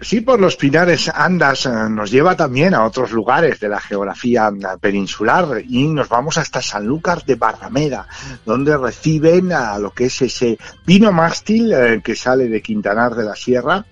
[0.00, 4.48] Sí, por los pinares andas eh, nos lleva también a otros lugares de la geografía
[4.48, 8.06] eh, peninsular y nos vamos hasta Sanlúcar de Barrameda,
[8.46, 13.24] donde reciben a lo que es ese pino mástil eh, que sale de Quintanar de
[13.24, 13.84] la Sierra,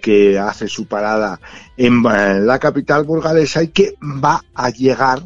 [0.00, 1.40] que hace su parada
[1.76, 5.22] en la capital burgalesa y que va a llegar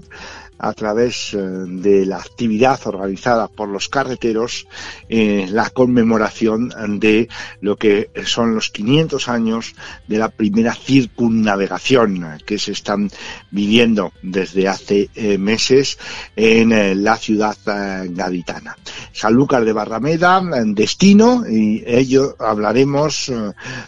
[0.58, 4.66] a través eh, de la actividad organizada por los carreteros
[5.08, 7.28] eh, la conmemoración de
[7.60, 9.74] lo que son los 500 años
[10.06, 13.10] de la primera circunnavegación que se están
[13.56, 15.98] viviendo desde hace eh, meses
[16.36, 18.76] en la ciudad gaditana.
[19.12, 23.32] Sanlúcar de Barrameda, destino, y ello hablaremos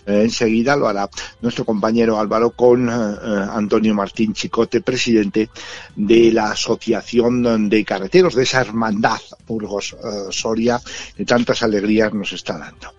[0.06, 1.10] enseguida, lo hará
[1.42, 5.50] nuestro compañero Álvaro con Antonio Martín Chicote, presidente
[5.94, 12.58] de la asociación de carreteros, de esa hermandad Burgos-Soria eh, que tantas alegrías nos está
[12.58, 12.92] dando.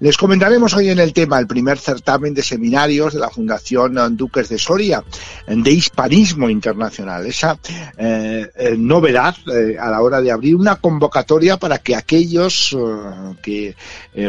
[0.00, 4.48] Les comentaremos hoy en el tema el primer certamen de seminarios de la Fundación Duques
[4.48, 5.04] de Soria,
[5.46, 5.70] de
[6.12, 7.26] hispanismo internacional.
[7.26, 7.58] Esa
[7.96, 9.34] eh, eh, novedad
[9.78, 12.76] a la hora de abrir una convocatoria para que aquellos
[13.42, 13.74] que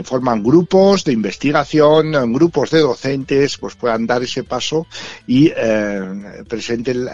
[0.03, 4.87] forman grupos de investigación, grupos de docentes, pues puedan dar ese paso
[5.27, 5.51] y
[6.47, 7.07] presenten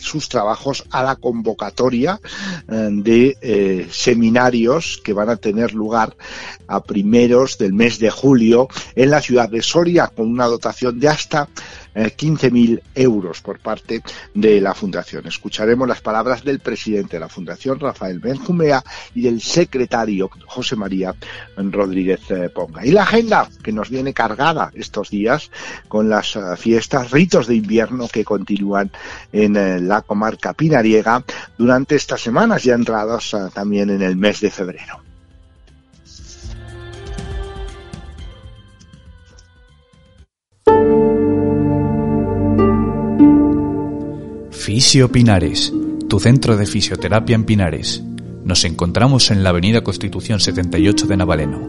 [0.00, 2.20] sus trabajos a la convocatoria
[2.68, 6.16] eh, de eh, seminarios que van a tener lugar
[6.66, 11.08] a primeros del mes de julio en la ciudad de Soria con una dotación de
[11.08, 11.48] hasta
[11.94, 14.02] 15.000 eh, euros por parte
[14.34, 15.26] de la Fundación.
[15.26, 18.82] Escucharemos las palabras del presidente de la Fundación, Rafael Benjumea,
[19.14, 21.14] y del secretario, José María
[21.56, 22.84] Rodríguez eh, Ponga.
[22.84, 25.50] Y la agenda que nos viene cargada estos días
[25.88, 28.90] con las eh, fiestas, ritos de invierno que continúan
[29.32, 31.24] en la comarca pinariega
[31.58, 35.11] durante estas semanas ya entradas también en el mes de febrero.
[44.74, 45.70] Fisio Pinares,
[46.08, 48.02] tu centro de fisioterapia en Pinares.
[48.42, 51.60] Nos encontramos en la Avenida Constitución 78 de Navaleno.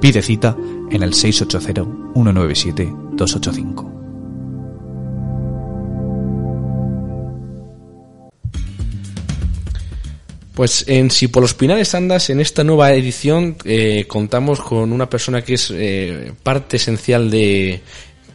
[0.00, 0.56] Pide cita
[0.90, 3.88] en el 680-197-285.
[10.54, 15.08] Pues en Si por los Pinares andas, en esta nueva edición eh, contamos con una
[15.08, 17.80] persona que es eh, parte esencial de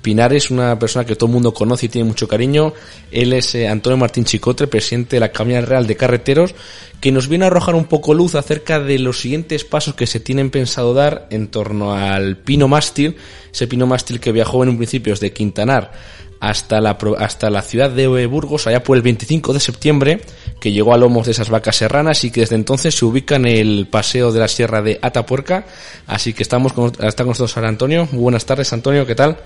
[0.01, 2.73] Pinares, una persona que todo el mundo conoce y tiene mucho cariño.
[3.11, 6.55] Él es eh, Antonio Martín Chicotre, presidente de la Cámara Real de Carreteros,
[7.01, 10.19] que nos viene a arrojar un poco luz acerca de los siguientes pasos que se
[10.19, 13.17] tienen pensado dar en torno al pino mástil,
[13.51, 15.91] ese pino mástil que viajó en un principio desde Quintanar
[16.39, 20.21] hasta la, hasta la ciudad de Burgos, allá por el 25 de septiembre,
[20.59, 23.45] que llegó a lomos de esas vacas serranas y que desde entonces se ubica en
[23.45, 25.65] el paseo de la sierra de Atapuerca.
[26.07, 28.07] Así que estamos con, está con nosotros ahora Antonio.
[28.11, 29.37] Buenas tardes, Antonio, ¿qué tal?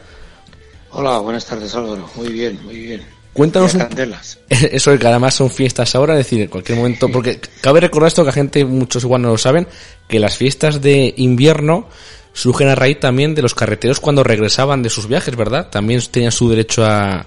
[0.96, 2.08] Hola, buenas tardes Álvaro.
[2.16, 3.02] Muy bien, muy bien.
[3.34, 3.82] Cuéntanos un...
[4.50, 8.10] Eso es que además son fiestas ahora, es decir, en cualquier momento, porque cabe recordar
[8.10, 9.68] esto que la gente, muchos igual no lo saben,
[10.08, 11.90] que las fiestas de invierno
[12.32, 15.70] surgen a raíz también de los carreteros cuando regresaban de sus viajes, ¿verdad?
[15.72, 17.26] También tenían su derecho a,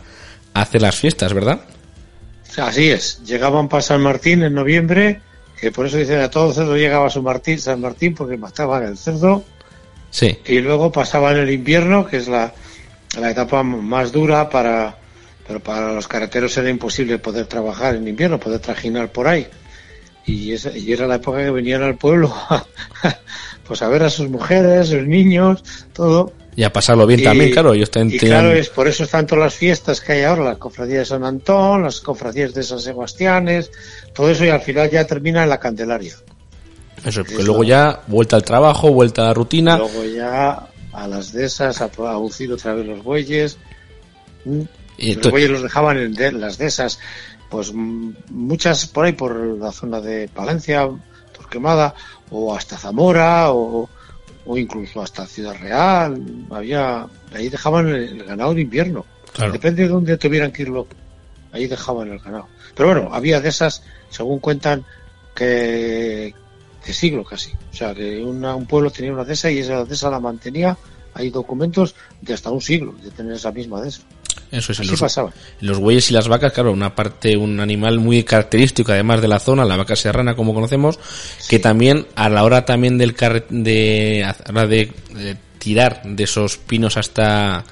[0.55, 1.61] hacer las fiestas, ¿verdad?
[2.57, 3.21] Así es.
[3.25, 5.21] Llegaban para San Martín en noviembre,
[5.61, 8.85] que por eso dicen a todo cerdo llegaba a su Martín, San Martín, porque mataban
[8.85, 9.45] el cerdo.
[10.11, 10.39] Sí.
[10.47, 12.55] Y luego pasaban el invierno, que es la,
[13.21, 14.97] la etapa más dura para,
[15.47, 19.47] pero para los carreteros era imposible poder trabajar en invierno, poder trajinar por ahí.
[20.27, 22.35] Y, esa, y era la época que venían al pueblo
[23.67, 25.63] pues a ver a sus mujeres, sus niños,
[25.93, 26.33] todo.
[26.57, 27.75] Y a pasarlo bien también, claro.
[27.75, 31.01] Ellos y claro, es por eso están todas las fiestas que hay ahora, las cofradías
[31.01, 33.71] de San Antón, las cofradías de San Sebastiánes,
[34.15, 36.15] todo eso y al final ya termina en la Candelaria.
[37.05, 39.77] Eso, porque luego ya vuelta al trabajo, vuelta a la rutina.
[39.77, 43.59] Luego ya a las de esas, a producir otra vez los bueyes.
[44.45, 44.63] Mm.
[44.97, 46.99] Y los bueyes los dejaban en las de esas,
[47.51, 50.89] pues muchas por ahí, por la zona de Palencia,
[51.37, 51.95] Torquemada,
[52.31, 53.91] o hasta Zamora, o,
[54.47, 56.19] o incluso hasta Ciudad Real.
[56.51, 59.05] Había, ahí dejaban el, ganado de invierno.
[59.53, 60.87] Depende de dónde tuvieran que irlo,
[61.53, 62.49] ahí dejaban el ganado.
[62.75, 64.87] Pero bueno, había de esas, según cuentan,
[65.35, 66.35] que
[66.93, 67.53] siglo casi.
[67.73, 70.77] O sea, que un pueblo tenía una dehesa y esa dehesa la mantenía.
[71.15, 74.03] Hay documentos de hasta un siglo de tener esa misma dehesa.
[74.51, 75.33] Eso es, los, pasaba.
[75.61, 79.41] los bueyes y las vacas, claro, una parte, un animal muy característico además de la
[79.41, 81.01] zona, la vaca serrana como conocemos,
[81.49, 87.65] que también a la hora también del de, de, de tirar de esos pinos hasta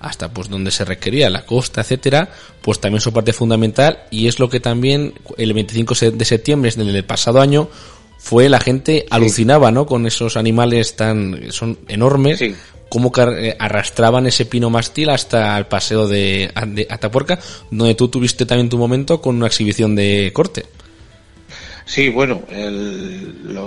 [0.00, 2.30] hasta pues donde se requería la costa, etcétera,
[2.62, 7.04] pues también su parte fundamental y es lo que también el 25 de septiembre del
[7.04, 7.68] pasado año
[8.18, 9.86] fue la gente alucinaba, ¿no?
[9.86, 12.42] Con esos animales tan son enormes,
[12.88, 16.52] como eh, arrastraban ese pino mástil hasta el paseo de,
[16.90, 17.38] Atapuerca,
[17.70, 20.66] donde tú tuviste también tu momento con una exhibición de corte.
[21.86, 22.42] Sí, bueno,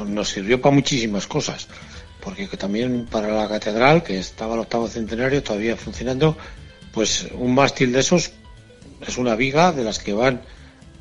[0.07, 1.67] nos sirvió para muchísimas cosas
[2.21, 6.37] porque también para la catedral, que estaba el octavo centenario todavía funcionando,
[6.93, 8.31] pues un mástil de esos
[9.05, 10.41] es una viga de las que van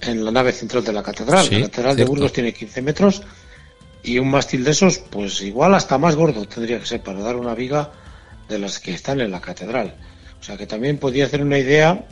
[0.01, 1.49] en la nave central de la catedral.
[1.51, 3.23] la catedral de Burgos tiene 15 metros
[4.03, 7.37] y un mástil de esos, pues igual hasta más gordo tendría que ser para dar
[7.37, 7.93] una viga
[8.49, 9.95] de las que están en la catedral.
[10.41, 12.07] O sea que también podía hacer una idea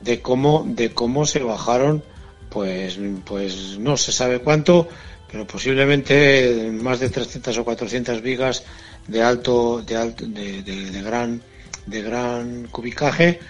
[0.00, 2.02] de cómo, de cómo se bajaron,
[2.50, 4.88] pues, pues no se sabe cuánto,
[5.30, 8.64] pero posiblemente más de 300 o 400 vigas
[9.06, 11.40] de alto, de alto, de, de, gran,
[11.86, 13.40] de gran cubicaje.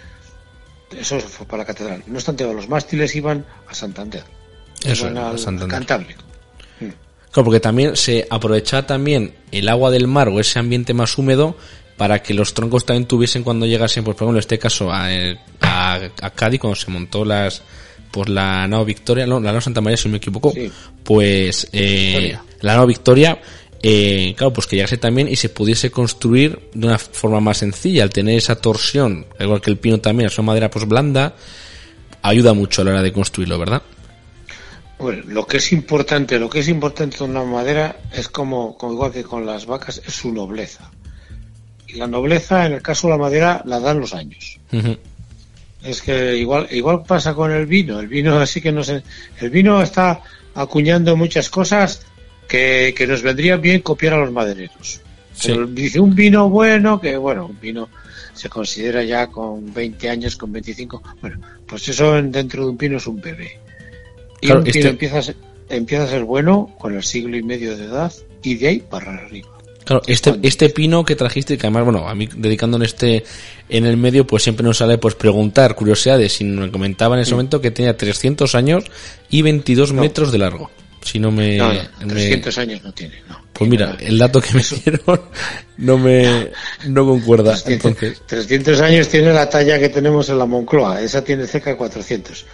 [0.90, 2.02] Eso fue para la catedral.
[2.06, 4.24] No obstante, los mástiles iban a Santander.
[4.84, 5.68] Eso, Santander.
[5.68, 6.22] Cantábrico.
[6.80, 6.90] Mm.
[7.30, 11.56] Claro, porque también se aprovechaba también el agua del mar o ese ambiente más húmedo
[11.96, 15.08] para que los troncos también tuviesen cuando llegasen, pues por ejemplo, en este caso a,
[15.60, 17.62] a, a Cádiz, cuando se montó las,
[18.10, 20.52] pues la nao Victoria, no, la nao Santa María, si me equivoco,
[21.02, 23.38] pues eh, la nao Victoria,
[23.82, 28.02] eh, claro, pues que llegase también y se pudiese construir de una forma más sencilla,
[28.02, 31.34] al tener esa torsión, igual que el pino también, es una madera pues blanda,
[32.22, 33.82] ayuda mucho a la hora de construirlo, ¿verdad?
[34.98, 38.94] Bueno, lo que es importante, lo que es importante con la madera es como, como
[38.94, 40.90] igual que con las vacas, es su nobleza.
[41.86, 44.58] Y la nobleza, en el caso de la madera, la dan los años.
[45.82, 48.00] Es que igual, igual pasa con el vino.
[48.00, 49.02] El vino así que no sé.
[49.38, 50.20] El vino está
[50.54, 52.06] acuñando muchas cosas
[52.48, 55.00] que, nos vendría bien copiar a los madereros.
[55.70, 57.88] dice un vino bueno, que bueno, un vino
[58.34, 61.02] se considera ya con 20 años, con 25.
[61.20, 63.58] Bueno, pues eso dentro de un vino es un bebé.
[64.40, 65.36] Y un vino este empieza, a ser,
[65.68, 68.12] empieza a ser bueno con el siglo y medio de edad
[68.42, 69.48] y de ahí para arriba.
[69.84, 73.22] Claro, este, este pino que trajiste, que además, bueno, a mí dedicando en este,
[73.68, 77.30] en el medio, pues siempre nos sale pues preguntar, curiosidades, y me comentaba en ese
[77.32, 78.84] momento que tenía 300 años
[79.30, 80.70] y 22 metros de largo.
[81.06, 81.56] Si no me...
[81.56, 81.70] No,
[82.08, 83.40] 300 años no tiene, no.
[83.52, 85.20] Pues mira, el dato que me dieron
[85.76, 86.50] no me,
[86.88, 88.22] no concuerda, 300, entonces.
[88.26, 92.44] 300 años tiene la talla que tenemos en la Moncloa, esa tiene cerca de 400.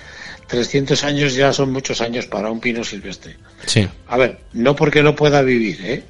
[0.49, 3.37] 300 años ya son muchos años para un pino silvestre.
[3.65, 3.89] Sí.
[4.07, 6.05] A ver, no porque no pueda vivir, ¿eh?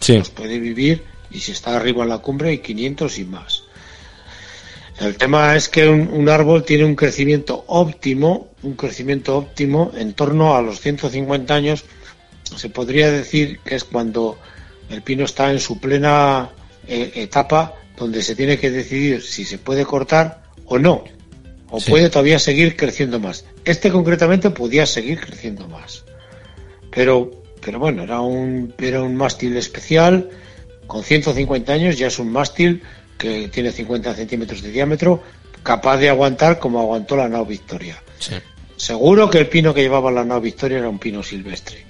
[0.00, 0.22] Sí.
[0.34, 3.61] puede vivir y si está arriba en la cumbre hay 500 y más.
[5.00, 10.54] El tema es que un, árbol tiene un crecimiento óptimo, un crecimiento óptimo en torno
[10.54, 11.84] a los 150 años.
[12.56, 14.38] Se podría decir que es cuando
[14.90, 16.50] el pino está en su plena
[16.86, 21.04] eh, etapa donde se tiene que decidir si se puede cortar o no,
[21.70, 23.44] o puede todavía seguir creciendo más.
[23.64, 26.04] Este concretamente podía seguir creciendo más.
[26.90, 30.28] Pero pero bueno, era un, era un mástil especial,
[30.86, 32.82] con 150 años, ya es un mástil
[33.22, 35.22] que tiene 50 centímetros de diámetro,
[35.62, 38.02] capaz de aguantar como aguantó la nao Victoria.
[38.76, 41.86] Seguro que el pino que llevaba la nao Victoria era un pino silvestre.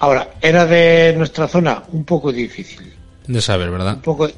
[0.00, 2.92] Ahora, era de nuestra zona un poco difícil.
[3.24, 3.94] De saber, ¿verdad?
[3.94, 4.28] Un poco,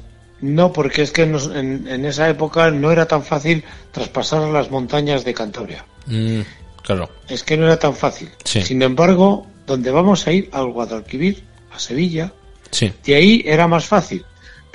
[0.41, 5.33] no, porque es que en, esa época no era tan fácil traspasar las montañas de
[5.33, 5.85] Cantabria.
[6.05, 6.41] Mm,
[6.83, 7.09] claro.
[7.27, 8.29] Es que no era tan fácil.
[8.45, 11.41] Sin embargo, donde vamos a ir al Guadalquivir,
[11.73, 12.31] a Sevilla,
[12.69, 12.93] sí.
[13.03, 14.23] de ahí era más fácil,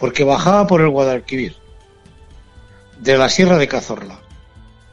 [0.02, 1.54] porque bajaba por el Guadalquivir,
[2.98, 4.18] de la Sierra de Cazorla.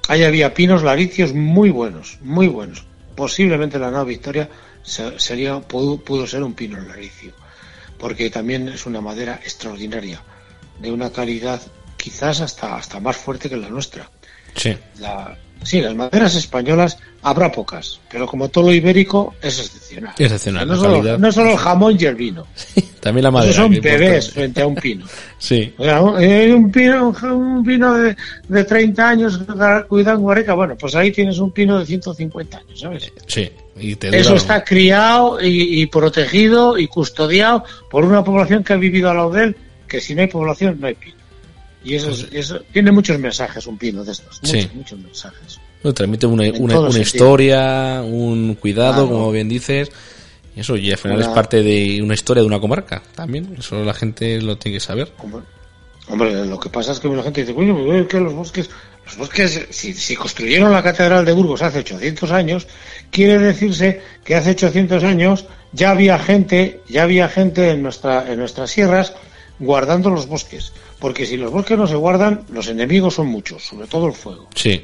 [0.08, 2.86] Ahí había pinos laricios muy buenos, muy buenos.
[3.16, 4.48] Posiblemente la nueva Victoria
[4.84, 7.34] sería, pudo, ser un pino laricio,
[7.98, 10.22] porque también es una madera extraordinaria,
[10.80, 11.60] de una calidad
[11.98, 14.12] quizás hasta, hasta más fuerte que la nuestra.
[14.56, 14.78] Sí.
[15.00, 20.14] La, Sí, las maderas españolas habrá pocas, pero como todo lo ibérico es excepcional.
[20.18, 20.68] Excepcional.
[20.68, 22.48] no, solo, no, solo, el jamón y el vino.
[23.02, 23.54] también la madera.
[23.54, 25.06] son bebés frente a un pino.
[25.38, 25.74] sí.
[25.78, 28.16] O sea, un pino, un pino de,
[28.48, 29.40] de 30 años
[29.88, 33.12] cuidado en Guareca, bueno, pues ahí tienes un pino de 150 años, ¿sabes?
[33.28, 33.50] Sí.
[33.80, 39.14] Y Eso está criado y, protegido y custodiado por una población que ha vivido a
[39.14, 39.56] la UDEL,
[39.88, 41.19] que si no hay población no hay pino.
[41.84, 45.60] Y eso, eso, tiene muchos mensajes un pino de estos, muchos, muchos mensajes.
[45.94, 49.90] transmite una, una, historia, un cuidado, como bien dices.
[50.56, 53.56] Y eso, y al final es parte de una historia de una comarca también.
[53.58, 55.14] Eso la gente lo tiene que saber.
[56.10, 58.70] Hombre, lo que pasa es que la gente dice, coño, que los bosques,
[59.06, 62.68] los bosques, si, si, construyeron la Catedral de Burgos hace 800 años,
[63.12, 68.40] quiere decirse que hace 800 años ya había gente, ya había gente en nuestra, en
[68.40, 69.14] nuestras sierras
[69.60, 70.74] guardando los bosques.
[71.00, 74.50] Porque si los bosques no se guardan, los enemigos son muchos, sobre todo el fuego.
[74.54, 74.82] Sí.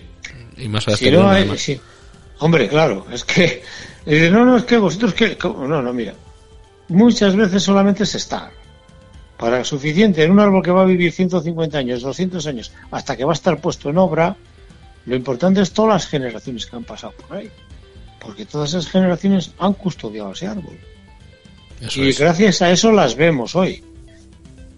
[0.57, 1.79] Y más si no hay, sí.
[2.39, 3.63] Hombre, claro, es que,
[4.31, 6.13] no, no, es que vosotros que, no, no, mira,
[6.89, 8.51] muchas veces solamente se está
[9.38, 13.25] para suficiente en un árbol que va a vivir 150 años, 200 años, hasta que
[13.25, 14.36] va a estar puesto en obra,
[15.05, 17.50] lo importante es todas las generaciones que han pasado por ahí.
[18.19, 20.77] Porque todas esas generaciones han custodiado ese árbol.
[21.95, 23.84] y gracias a eso las vemos hoy.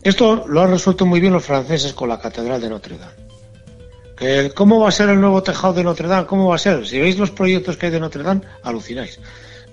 [0.08, 4.54] Esto lo han resuelto muy bien los franceses con la Catedral de Notre Dame.
[4.54, 6.26] ¿Cómo va a ser el nuevo tejado de Notre Dame?
[6.26, 6.88] ¿Cómo va a ser?
[6.88, 9.20] Si veis los proyectos que hay de Notre Dame, alucináis.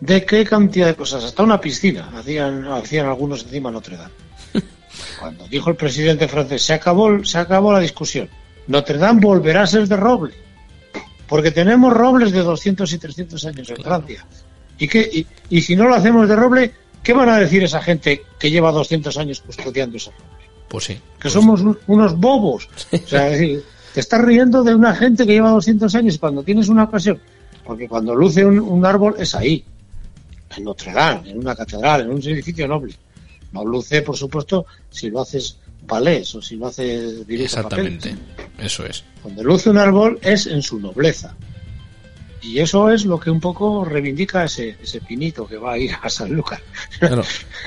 [0.00, 1.22] ¿De qué cantidad de cosas?
[1.22, 4.10] Hasta una piscina hacían, hacían algunos encima de Notre Dame.
[5.20, 8.28] Cuando dijo el presidente francés, se acabó, se acabó la discusión.
[8.66, 10.34] Notre Dame volverá a ser de roble.
[11.28, 14.26] Porque tenemos robles de 200 y 300 años en Francia.
[14.78, 16.74] ¿Y, qué, y, si no lo hacemos de roble,
[17.04, 20.48] ¿qué van a decir esa gente que lleva 200 años custodiando ese roble?
[20.68, 20.98] Pues sí.
[21.20, 22.68] Que somos unos bobos.
[22.92, 26.84] O sea, te estás riendo de una gente que lleva 200 años cuando tienes una
[26.84, 27.20] ocasión.
[27.64, 29.64] Porque cuando luce un árbol es ahí.
[30.56, 32.94] En Notre Dame, en una catedral, en un edificio noble.
[33.52, 38.16] No luce, por supuesto, si lo haces palés o si lo haces Exactamente,
[38.58, 39.04] eso es.
[39.22, 41.36] Donde luce un árbol es en su nobleza.
[42.44, 45.92] Y eso es lo que un poco reivindica ese, ese pinito que va a ir
[46.00, 46.60] a San Lucas.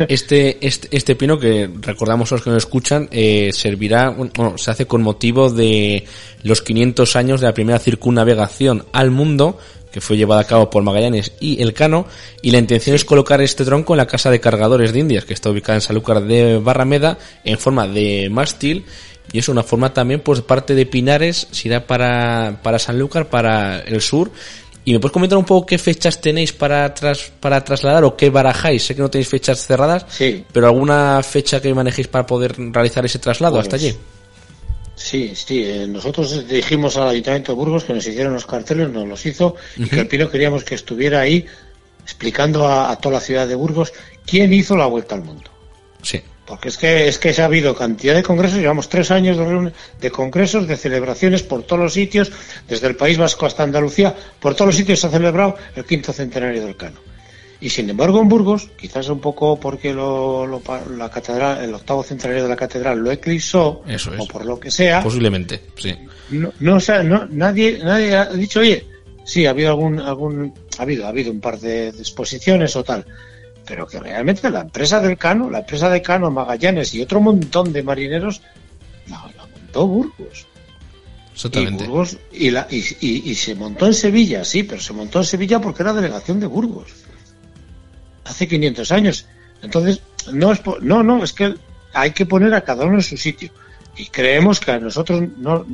[0.08, 4.86] este, este, este, pino que recordamos los que nos escuchan, eh, servirá, bueno, se hace
[4.86, 6.06] con motivo de
[6.44, 9.58] los 500 años de la primera circunnavegación al mundo
[9.92, 12.06] que fue llevada a cabo por Magallanes y Elcano,
[12.44, 15.34] y la intención es colocar este tronco en la casa de cargadores de Indias, que
[15.34, 18.86] está ubicada en Sanlúcar de Barrameda, en forma de mástil,
[19.32, 23.80] y es una forma también, pues, parte de Pinares, si da para, para Sanlúcar, para
[23.80, 24.32] el sur,
[24.88, 28.30] ¿Y me puedes comentar un poco qué fechas tenéis para, tras, para trasladar o qué
[28.30, 28.84] barajáis?
[28.84, 30.46] Sé que no tenéis fechas cerradas, sí.
[30.54, 33.98] pero ¿alguna fecha que manejéis para poder realizar ese traslado hasta pues, allí?
[34.96, 35.62] Sí, sí.
[35.66, 39.58] Eh, nosotros dijimos al Ayuntamiento de Burgos que nos hicieron los carteles, nos los hizo,
[39.76, 41.46] y que el Pino queríamos que estuviera ahí
[42.04, 43.92] explicando a, toda la ciudad de Burgos
[44.26, 45.52] quién hizo la vuelta al mundo.
[46.02, 46.22] Sí.
[46.48, 49.74] Porque es que es que se ha habido cantidad de congresos, llevamos tres años de,
[50.00, 52.32] de congresos, de celebraciones por todos los sitios,
[52.68, 56.14] desde el País Vasco hasta Andalucía, por todos los sitios se ha celebrado el quinto
[56.14, 57.00] centenario del Cano.
[57.60, 60.62] Y sin embargo en Burgos, quizás un poco porque lo,
[60.96, 63.84] la catedral, el octavo centenario de la catedral lo eclipsó,
[64.18, 65.02] o por lo que sea.
[65.02, 65.96] Posiblemente, sí.
[66.30, 68.86] No, no, nadie, nadie ha dicho, oye,
[69.26, 73.06] sí, ha habido algún, algún, ha habido, ha habido un par de, exposiciones o tal,
[73.68, 77.74] pero que realmente la empresa del Cano, la empresa de Cano, Magallanes y otro montón
[77.74, 78.42] de marineros,
[79.10, 80.48] la, montó Burgos.
[81.34, 81.84] Exactamente.
[81.84, 85.20] Y, Burgos, y, la, y, y, y se montó en Sevilla, sí, pero se montó
[85.20, 86.94] en Sevilla porque era delegación de Burgos
[88.28, 89.26] hace 500 años.
[89.62, 91.56] Entonces, no es, no, no, es que
[91.94, 93.52] hay que poner a cada uno en su sitio.
[93.96, 95.66] Y creemos que a nosotros no.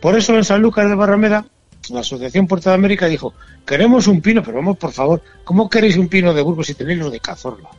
[0.00, 1.46] Por eso en San Lucas de Barrameda,
[1.90, 3.34] la Asociación Puerto de América dijo:
[3.66, 6.98] Queremos un pino, pero vamos, por favor, ¿cómo queréis un pino de Burgos si tenéis
[6.98, 7.70] los de Cazorla?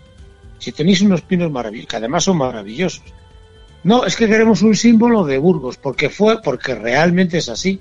[0.60, 3.03] Si tenéis unos pinos maravillosos, que además son maravillosos.
[3.84, 7.80] No, es que queremos un símbolo de Burgos, porque fue, porque realmente es así.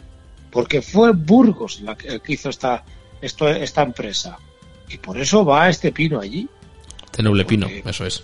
[0.50, 2.84] Porque fue Burgos la que, hizo esta,
[3.20, 4.38] esto, esta empresa.
[4.88, 6.48] Y por eso va este pino allí.
[7.18, 8.22] Noble pino, eso es.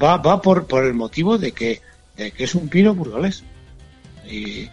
[0.00, 1.82] Va, va por, por el motivo de que,
[2.16, 3.42] de que es un pino burgalés.
[4.30, 4.68] Y,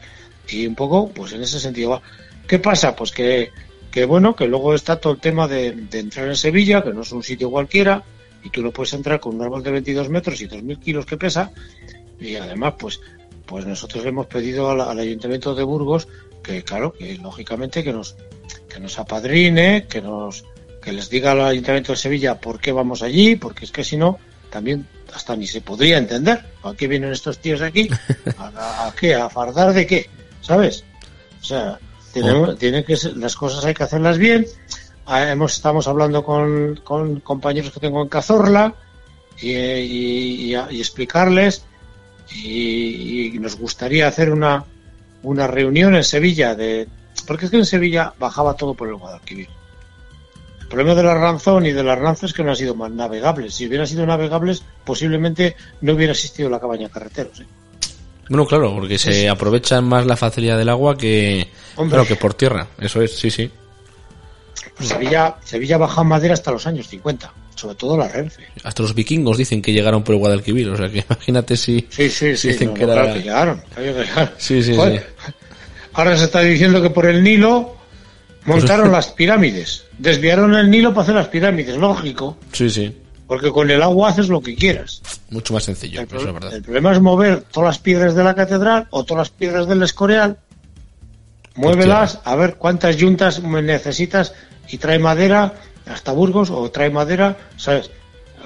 [0.49, 2.01] y un poco, pues en ese sentido va.
[2.47, 2.95] ¿Qué pasa?
[2.95, 3.51] Pues que,
[3.91, 7.01] que bueno, que luego está todo el tema de, de, entrar en Sevilla, que no
[7.01, 8.03] es un sitio cualquiera,
[8.43, 11.17] y tú no puedes entrar con un árbol de 22 metros y 2.000 kilos que
[11.17, 11.51] pesa,
[12.19, 13.01] y además, pues,
[13.45, 16.07] pues nosotros le hemos pedido al, al, Ayuntamiento de Burgos
[16.41, 18.15] que, claro, que lógicamente que nos,
[18.69, 20.45] que nos apadrine, que nos,
[20.81, 23.97] que les diga al Ayuntamiento de Sevilla por qué vamos allí, porque es que si
[23.97, 24.19] no,
[24.49, 26.43] también hasta ni se podría entender.
[26.63, 27.89] ¿A qué vienen estos tíos aquí?
[28.37, 29.15] ¿A, qué?
[29.15, 30.09] ¿A fardar de qué?
[30.41, 30.83] ¿Sabes?
[31.41, 31.79] O sea,
[32.13, 34.45] tienen, que las cosas hay que hacerlas bien.
[35.05, 38.73] Ah, hemos, estamos hablando con, con compañeros que tengo en Cazorla
[39.41, 41.65] y, explicarles
[42.31, 44.63] y, nos gustaría hacer una,
[45.23, 46.87] una reunión en Sevilla de
[47.27, 49.49] porque es que en Sevilla bajaba todo por el Guadalquivir
[50.61, 53.53] el problema de la Ranzón y de las Ranzas que no han sido más navegables.
[53.53, 57.41] Si hubieran sido navegables, posiblemente no hubiera existido la cabaña carreteros.
[57.41, 57.45] ¿eh?
[58.29, 62.67] Bueno, claro, porque se aprovechan más la facilidad del agua que, claro, que por tierra.
[62.79, 63.49] Eso es, sí, sí.
[64.77, 68.43] Pues Sevilla, Sevilla madera hasta los años 50, sobre todo la Renfe.
[68.63, 72.09] Hasta los vikingos dicen que llegaron por el Guadalquivir, o sea que imagínate si, sí,
[72.09, 73.13] sí, sí, dicen que era...
[73.13, 73.61] llegaron,
[74.37, 74.99] Sí, sí, sí.
[75.93, 77.75] Ahora se está diciendo que por el Nilo
[78.45, 82.37] montaron las pirámides, desviaron el Nilo para hacer las pirámides, lógico.
[82.51, 82.95] Sí, sí.
[83.27, 85.01] Porque con el agua haces lo que quieras.
[85.29, 86.53] Mucho más sencillo, el, eso es verdad.
[86.53, 89.81] el problema es mover todas las piedras de la catedral o todas las piedras del
[89.83, 90.37] Escorial.
[91.55, 94.33] Muévelas a ver cuántas yuntas necesitas
[94.69, 95.53] y trae madera
[95.85, 97.91] hasta Burgos o trae madera, ¿sabes?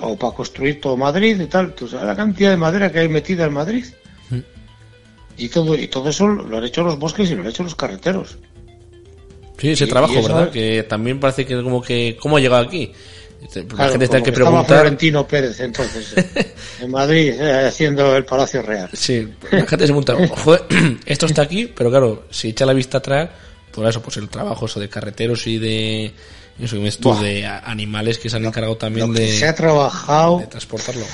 [0.02, 1.74] O para construir todo Madrid y tal.
[1.74, 3.86] Tú sabes la cantidad de madera que hay metida en Madrid.
[4.30, 4.40] Mm.
[5.38, 7.76] Y todo, y todo eso lo han hecho los bosques y lo han hecho los
[7.76, 8.38] carreteros.
[9.58, 10.52] Sí, ese Y- trabajo, y eso- ¿verdad?
[10.52, 12.18] Que también parece que como que...
[12.22, 12.92] ¿Cómo ha llegado aquí?
[13.42, 14.66] La Claro, gente como tiene que preguntar...
[14.66, 16.14] Florentino Pérez entonces
[16.82, 18.90] en Madrid eh, haciendo el Palacio Real.
[18.94, 20.64] Sí, la gente se pregunta, "Joder,
[21.06, 23.30] esto está aquí, pero claro, si echa la vista atrás,
[23.72, 26.14] pues eso, pues el trabajo eso de carreteros y de
[26.60, 27.22] eso Buah.
[27.22, 31.06] de animales que se han encargado también Lo que de, se ha trabajado, de transportarlo.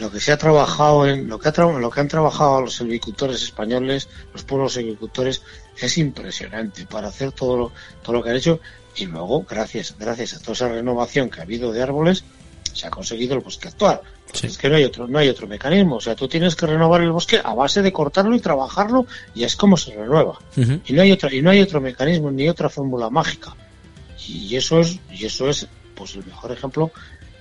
[0.00, 2.80] lo que se ha trabajado en lo que ha tra- lo que han trabajado los
[2.80, 5.42] agricultores españoles, los pueblos agricultores
[5.80, 8.58] es impresionante para hacer todo lo, todo lo que han hecho
[8.96, 12.24] y luego gracias gracias a toda esa renovación que ha habido de árboles
[12.72, 14.00] se ha conseguido el bosque actual.
[14.32, 14.46] Sí.
[14.46, 17.02] Es que no hay otro no hay otro mecanismo, o sea, tú tienes que renovar
[17.02, 20.38] el bosque a base de cortarlo y trabajarlo y es como se renueva.
[20.56, 23.54] Y no hay otro y no hay otro mecanismo ni otra fórmula mágica
[24.28, 26.90] y eso es y eso es pues el mejor ejemplo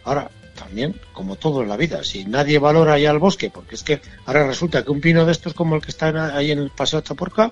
[0.03, 3.83] ahora también como todo en la vida si nadie valora ya el bosque porque es
[3.83, 6.69] que ahora resulta que un pino de estos como el que está ahí en el
[6.69, 7.51] paseo Chaporca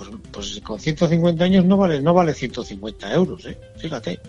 [0.00, 3.58] pues, pues con 150 años no vale no vale 150 euros ¿eh?
[3.76, 4.20] fíjate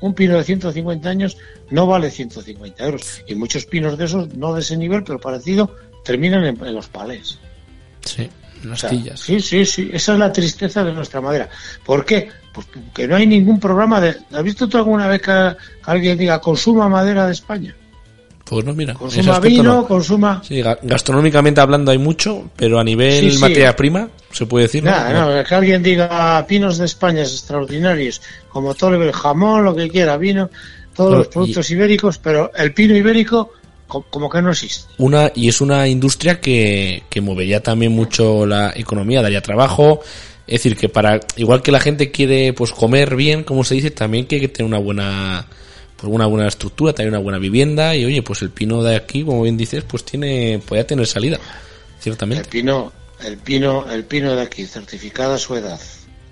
[0.00, 1.36] un pino de 150 años
[1.70, 5.74] no vale 150 euros y muchos pinos de esos no de ese nivel pero parecido
[6.04, 7.38] terminan en, en los palés
[8.06, 8.30] Sí,
[8.62, 9.20] en o las sea, tillas.
[9.20, 9.90] Sí, sí, sí.
[9.92, 11.48] Esa es la tristeza de nuestra madera.
[11.84, 12.28] ¿Por qué?
[12.52, 14.16] Pues que no hay ningún programa de.
[14.32, 17.74] ¿Has visto tú alguna vez que alguien diga consuma madera de España?
[18.48, 19.86] Pues no, mira, Consuma vino, no.
[19.88, 20.40] consuma.
[20.46, 23.38] Sí, ga- gastronómicamente hablando hay mucho, pero a nivel Sí, sí.
[23.38, 24.90] materia prima, se puede decir, ¿no?
[24.92, 29.74] Nada, no, que alguien diga pinos de España es extraordinarios, como todo el jamón, lo
[29.74, 30.48] que quiera, vino,
[30.94, 33.50] todos los productos ibéricos, pero el pino ibérico
[33.88, 34.92] co- como que no existe.
[34.98, 40.00] una y es una industria que, que movería también mucho la economía, daría trabajo.
[40.46, 43.90] Es decir, que para, igual que la gente quiere pues comer bien, como se dice,
[43.90, 45.44] también que hay que tener una buena,
[45.96, 49.24] pues una buena estructura, también una buena vivienda, y oye, pues el pino de aquí,
[49.24, 52.48] como bien dices, pues tiene, podría tener salida, El ciertamente.
[52.48, 52.92] pino,
[53.24, 55.80] el pino, el pino de aquí, certificada su edad,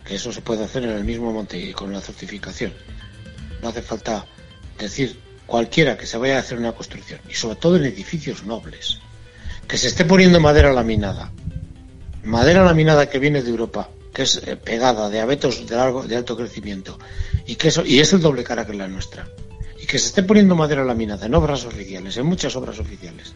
[0.04, 2.74] que eso se puede hacer en el mismo monte y con la certificación.
[3.62, 4.26] No hace falta
[4.78, 8.98] decir cualquiera que se vaya a hacer una construcción, y sobre todo en edificios nobles,
[9.66, 11.32] que se esté poniendo madera laminada,
[12.22, 16.16] madera laminada que viene de Europa, que es eh, pegada de abetos de largo, de
[16.16, 16.98] alto crecimiento,
[17.46, 19.26] y que eso, y es el doble cara que la nuestra,
[19.84, 23.34] y que se esté poniendo madera laminada en obras oficiales, en muchas obras oficiales,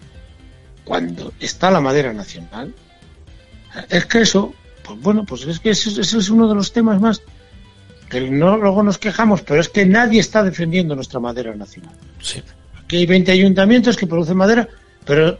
[0.83, 2.75] cuando está la madera nacional,
[3.91, 7.03] es que eso, pues bueno, pues es que ese, ese es uno de los temas
[7.03, 7.21] más
[8.09, 11.93] que no luego nos quejamos, pero es que nadie está defendiendo nuestra madera nacional.
[12.23, 12.43] Sí.
[12.83, 14.67] Aquí hay 20 ayuntamientos que producen madera,
[15.05, 15.39] pero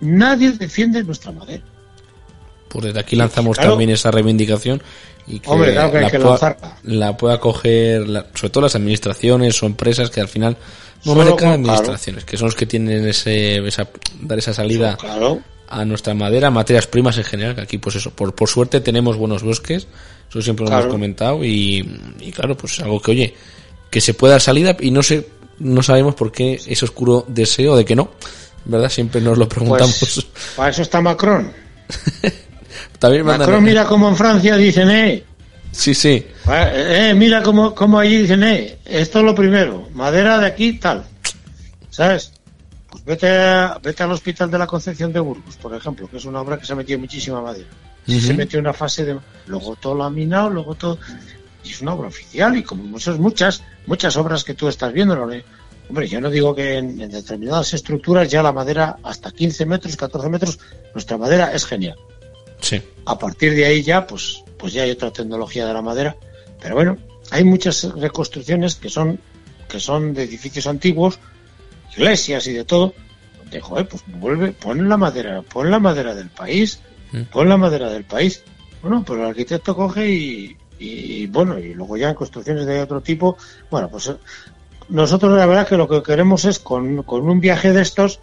[0.00, 1.62] nadie defiende nuestra madera.
[2.70, 3.72] Pues desde aquí lanzamos claro.
[3.72, 4.82] también esa reivindicación
[5.26, 6.76] y que, Hombre, claro que hay la, que pueda, lanzarla.
[6.84, 10.56] la pueda coger, la- sobre todo las administraciones o empresas que al final,
[11.04, 11.54] no con- claro.
[11.54, 13.88] administraciones, que son los que tienen ese, esa,
[14.20, 18.10] dar esa salida Claro, a nuestra madera, materias primas en general, que aquí pues eso,
[18.12, 19.86] por, por suerte tenemos buenos bosques,
[20.28, 21.78] eso siempre lo hemos comentado y,
[22.20, 23.34] y claro, pues algo que oye,
[23.90, 25.28] que se pueda dar salida y no sé,
[25.58, 28.10] no sabemos por qué ese oscuro deseo de que no,
[28.64, 28.88] ¿verdad?
[28.88, 29.96] Siempre nos lo preguntamos.
[29.98, 31.52] pues para eso está Macron.
[33.00, 35.24] También mandan- Macron mira como en Francia dicen, eh,
[35.72, 36.24] Sí, sí.
[36.48, 41.04] eh, mira como, como allí dicen, eh, esto es lo primero, madera de aquí, tal.
[41.90, 42.32] ¿Sabes?
[42.88, 46.24] Pues vete, a- vete al Hospital de la Concepción de Burgos, por ejemplo, que es
[46.24, 47.66] una obra que se ha metido muchísima madera.
[48.06, 48.18] Ujú.
[48.20, 49.18] Se metió una fase de...
[49.46, 50.98] Luego todo laminado, luego todo...
[51.62, 55.14] Y es una obra oficial y como muchas, muchas, muchas obras que tú estás viendo,
[55.14, 55.30] ¿no?
[55.88, 59.96] Hombre, yo no digo que en, en determinadas estructuras ya la madera hasta 15 metros,
[59.96, 60.58] 14 metros,
[60.94, 61.96] nuestra madera es genial.
[62.60, 62.82] Sí.
[63.06, 66.16] A partir de ahí ya, pues, pues ya hay otra tecnología de la madera.
[66.60, 66.98] Pero bueno,
[67.30, 69.18] hay muchas reconstrucciones que son,
[69.68, 71.18] que son de edificios antiguos,
[71.96, 72.94] iglesias y de todo.
[73.50, 76.80] De, joder, pues vuelve, pon la madera, pon la madera del país,
[77.12, 77.22] Mm.
[77.32, 78.42] pon la madera del país.
[78.82, 83.00] Bueno, pero el arquitecto coge y, y, bueno, y luego ya en construcciones de otro
[83.00, 83.36] tipo,
[83.70, 84.12] bueno, pues
[84.88, 88.20] nosotros la verdad que lo que queremos es con, con un viaje de estos,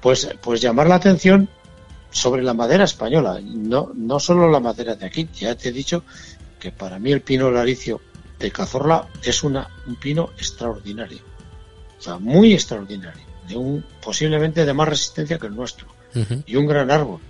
[0.00, 1.48] pues, pues llamar la atención
[2.10, 5.28] sobre la madera española, no, no solo la madera de aquí.
[5.34, 6.04] Ya te he dicho
[6.58, 8.00] que para mí el pino laricio
[8.38, 11.18] de Cazorla es una, un pino extraordinario.
[11.98, 13.22] O sea, muy extraordinario.
[13.48, 15.86] De un, posiblemente de más resistencia que el nuestro.
[16.46, 17.20] Y un gran árbol.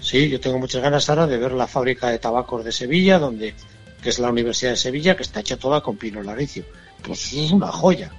[0.00, 3.54] Sí, yo tengo muchas ganas ahora de ver la fábrica de tabacos de Sevilla, donde,
[4.02, 6.64] que es la Universidad de Sevilla, que está hecha toda con pino laricio.
[7.02, 8.12] Pues es una joya.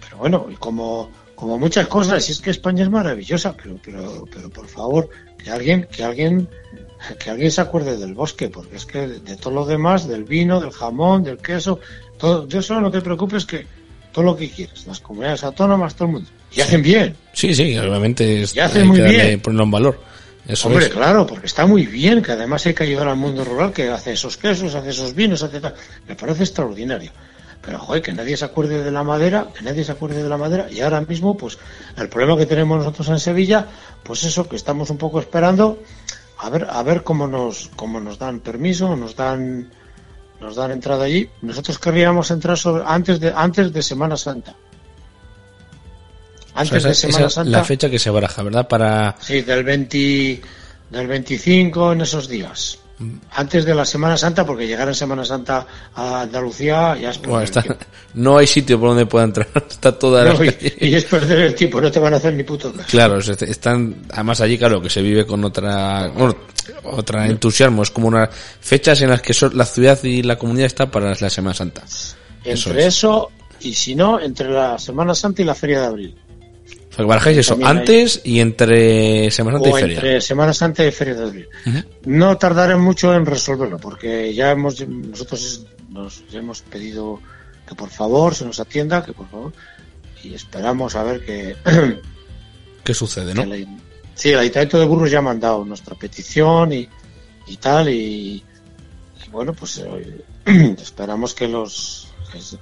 [0.00, 4.24] Pero bueno, y como, como muchas cosas, y es que España es maravillosa, pero, pero,
[4.32, 5.08] pero por favor,
[5.42, 6.48] que alguien, que alguien
[7.18, 10.60] que alguien se acuerde del bosque, porque es que de, todo lo demás, del vino,
[10.60, 11.78] del jamón, del queso,
[12.18, 13.66] todo, de eso no te preocupes que
[14.12, 16.30] todo lo que quieras, las comunidades autónomas, todo el mundo.
[16.52, 17.14] Y hacen bien.
[17.32, 19.40] Sí, sí, obviamente es, y hacen muy bien.
[19.40, 20.00] ponerlo en valor.
[20.48, 23.72] Eso Hombre, claro, porque está muy bien, que además hay que ayudar al mundo rural
[23.72, 25.74] que hace esos quesos, hace esos vinos, hace tal.
[26.08, 27.10] Me parece extraordinario.
[27.66, 30.36] Pero, joder, que nadie se acuerde de la madera, que nadie se acuerde de la
[30.36, 30.70] madera.
[30.70, 31.58] Y ahora mismo, pues,
[31.96, 33.66] el problema que tenemos nosotros en Sevilla,
[34.04, 35.82] pues eso, que estamos un poco esperando
[36.38, 39.68] a ver, a ver cómo nos, cómo nos dan permiso, nos dan,
[40.40, 41.28] nos dan entrada allí.
[41.42, 44.54] Nosotros querríamos entrar sobre, antes de, antes de Semana Santa.
[46.54, 47.50] Antes de Semana Santa.
[47.50, 48.68] La fecha que se baraja, ¿verdad?
[48.68, 49.16] Para.
[49.18, 50.40] Sí, del 20,
[50.90, 52.78] del 25 en esos días
[53.32, 57.20] antes de la Semana Santa, porque llegar en Semana Santa a Andalucía ya es
[58.14, 60.34] No hay sitio por donde pueda entrar, está toda la...
[60.44, 64.40] y, es perder el tiempo, no te van a hacer ni puto Claro, están, además
[64.40, 66.10] allí claro que se vive con otra,
[66.84, 68.30] otra entusiasmo, es como unas
[68.60, 71.84] fechas en las que la ciudad y la comunidad está para la Semana Santa.
[72.44, 73.30] Entre eso
[73.60, 76.25] y si no, entre la Semana Santa y la Feria de Abril
[76.96, 79.94] que eso antes y entre Semana Santa y Feria.
[79.96, 81.48] Entre Semana Santa y Feria de Abril.
[82.04, 87.20] No tardaré mucho en resolverlo, porque ya hemos, nosotros nos hemos pedido
[87.68, 89.52] que por favor se nos atienda, que por favor,
[90.22, 91.56] y esperamos a ver qué...
[92.84, 93.42] ¿Qué sucede, no?
[94.14, 96.88] sí, el Ayuntamiento de Burgos ya ha mandado nuestra petición y,
[97.48, 98.42] y tal, y,
[99.32, 100.24] bueno, pues eh,
[100.80, 102.08] esperamos que los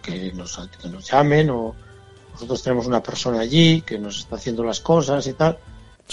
[0.03, 1.75] que nos, que nos llamen o
[2.35, 5.59] nosotros tenemos una persona allí que nos está haciendo las cosas y tal.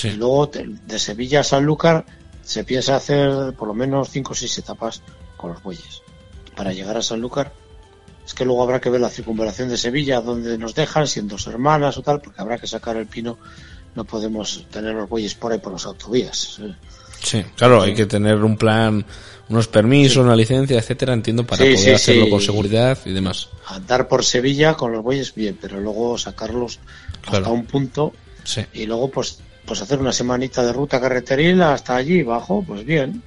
[0.04, 2.06] Y luego de, Sevilla a Sanlúcar
[2.44, 5.02] se piensa hacer por lo menos cinco o seis etapas
[5.36, 6.02] con los bueyes.
[6.56, 7.52] Para llegar a Sanlúcar
[8.24, 11.48] es que luego habrá que ver la circunvalación de Sevilla, donde nos dejan, siendo dos
[11.48, 13.38] hermanas o tal, porque habrá que sacar el pino.
[13.96, 16.62] No podemos tener los bueyes por ahí por las autovías.
[17.22, 19.06] Sí, claro, hay que tener un plan
[19.52, 23.50] unos permisos, una licencia, etcétera, entiendo, para poder hacerlo con seguridad y demás.
[23.68, 26.80] Andar por Sevilla con los bueyes bien, pero luego sacarlos
[27.28, 28.14] hasta un punto
[28.74, 33.22] y luego pues pues hacer una semanita de ruta carreteril hasta allí bajo, pues bien,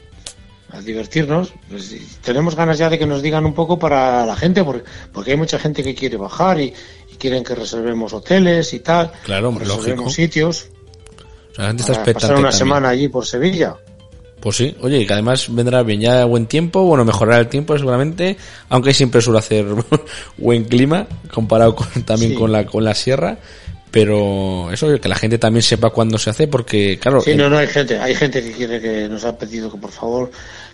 [0.71, 1.53] a divertirnos.
[1.71, 5.33] Pues, tenemos ganas ya de que nos digan un poco para la gente, porque, porque
[5.33, 6.75] hay mucha gente que quiere bajar y,
[7.17, 10.67] quieren que reservemos hoteles y tal, claro, reservemos sitios.
[11.53, 13.77] O sea, la gente está pasar una semana allí por Sevilla.
[14.45, 17.79] Pues sí, oye, y que además vendrá bien ya buen tiempo, bueno, mejorará el tiempo
[17.79, 18.37] seguramente,
[18.69, 19.65] aunque siempre suele hacer
[20.37, 23.39] buen clima comparado con, también con la con la sierra,
[23.91, 27.57] pero eso que la gente también sepa cuándo se hace porque claro, Sí, no, no
[27.57, 30.31] hay gente, hay gente que quiere que nos ha pedido que por favor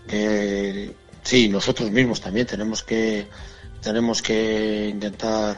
[0.08, 0.90] que
[1.22, 3.28] sí, nosotros mismos también tenemos que
[3.80, 5.56] tenemos que intentar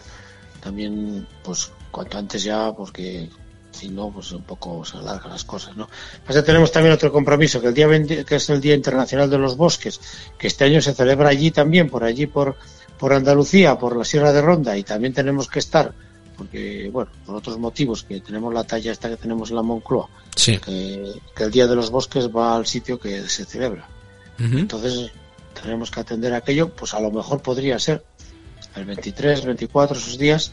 [0.60, 3.30] también pues cuanto antes ya porque
[3.72, 5.88] si no, pues un poco se alargan las cosas, ¿no?
[6.24, 9.38] Pues tenemos también otro compromiso, que el día 20, que es el Día Internacional de
[9.38, 10.00] los Bosques,
[10.38, 12.56] que este año se celebra allí también, por allí, por,
[12.98, 15.92] por Andalucía, por la Sierra de Ronda, y también tenemos que estar,
[16.36, 20.08] porque, bueno, por otros motivos, que tenemos la talla esta que tenemos en la Moncloa,
[20.36, 20.58] sí.
[20.58, 23.88] que, el Día de los Bosques va al sitio que se celebra.
[24.38, 25.12] Entonces,
[25.60, 28.04] tenemos que atender aquello, pues a lo mejor podría ser
[28.74, 30.52] el 23, 24, esos días,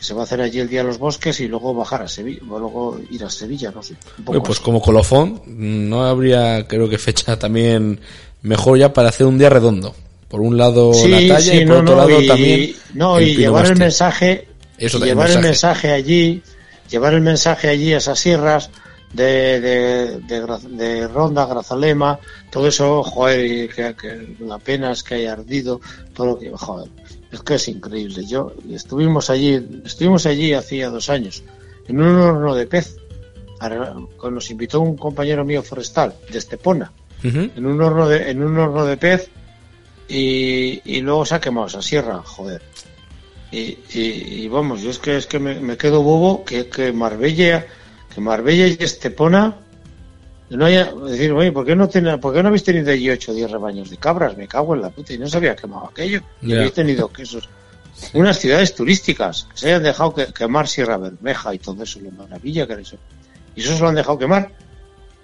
[0.00, 2.40] se va a hacer allí el Día de los Bosques y luego bajar a Sevilla,
[2.46, 3.94] luego ir a Sevilla, no sé.
[4.24, 8.00] pues como colofón, no habría, creo que fecha también
[8.42, 9.94] mejor ya para hacer un día redondo.
[10.28, 12.74] Por un lado la talla y por otro lado también.
[12.94, 16.42] No, y llevar el mensaje, llevar el mensaje allí,
[16.88, 18.70] llevar el mensaje allí a esas sierras
[19.12, 25.32] de, de, de, Ronda, Grazalema, todo eso, joder, que, que, la pena es que haya
[25.32, 25.80] ardido,
[26.14, 26.88] todo lo que, joder,
[27.30, 28.24] es que es increíble.
[28.26, 31.42] Yo estuvimos allí, estuvimos allí hacía dos años,
[31.86, 32.96] en un horno de pez.
[34.30, 38.84] Nos invitó un compañero mío forestal de Estepona, en un horno de, en un horno
[38.86, 39.28] de pez,
[40.08, 42.62] y, y luego se ha quemado esa sierra, joder.
[43.52, 47.66] Y, y, vamos, yo es que es que me, quedo bobo que, que Marbella,
[48.14, 49.56] que Marbella y Estepona
[50.50, 53.32] no haya, decir, oye, ¿por qué no, tiene, ¿por qué no habéis tenido allí 8
[53.32, 54.36] o 10 rebaños de cabras?
[54.36, 56.22] Me cago en la puta, y no se había quemado aquello.
[56.42, 57.48] Y habéis tenido quesos.
[58.14, 62.66] Unas ciudades turísticas que se hayan dejado quemar Sierra Bermeja y todo eso, lo maravilla
[62.66, 62.96] que era eso.
[63.54, 64.50] Y eso se lo han dejado quemar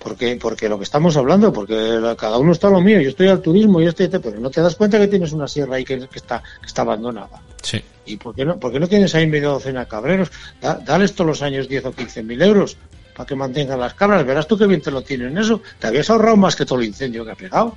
[0.07, 3.27] porque porque lo que estamos hablando, porque cada uno está a lo mío, yo estoy
[3.27, 5.95] al turismo, y estoy, pero no te das cuenta que tienes una sierra ahí que,
[6.15, 7.43] está que está abandonada.
[7.63, 7.83] Sí.
[8.05, 10.31] ¿Y por qué no, por no tienes ahí medio docena de cabreros?
[10.61, 12.77] dale todos los años 10 o 15 mil euros
[13.17, 15.63] para que mantengan las cabras, verás tú qué bien te lo tienen eso.
[15.79, 17.77] Te habías ahorrado más que todo el incendio que ha pegado.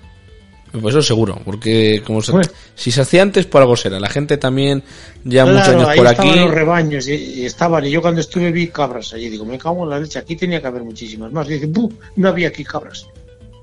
[0.71, 2.21] Pues eso seguro, porque como
[2.75, 3.99] si se hacía antes por algo será.
[3.99, 4.83] La gente también
[5.23, 6.27] ya muchos años por aquí.
[6.27, 9.29] Estaban los rebaños y, estaban y yo cuando estuve vi cabras allí.
[9.29, 10.19] Digo, me cago en la leche.
[10.19, 11.49] Aquí tenía que haber muchísimas más.
[11.49, 11.71] Y dice,
[12.17, 13.07] no había aquí cabras.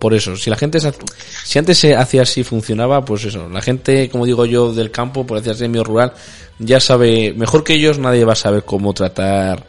[0.01, 3.49] Por eso, si la gente si antes se hacía así funcionaba, pues eso.
[3.49, 6.13] La gente, como digo yo, del campo, por decir medio rural,
[6.59, 7.99] ya sabe mejor que ellos.
[7.99, 9.65] Nadie va a saber cómo tratar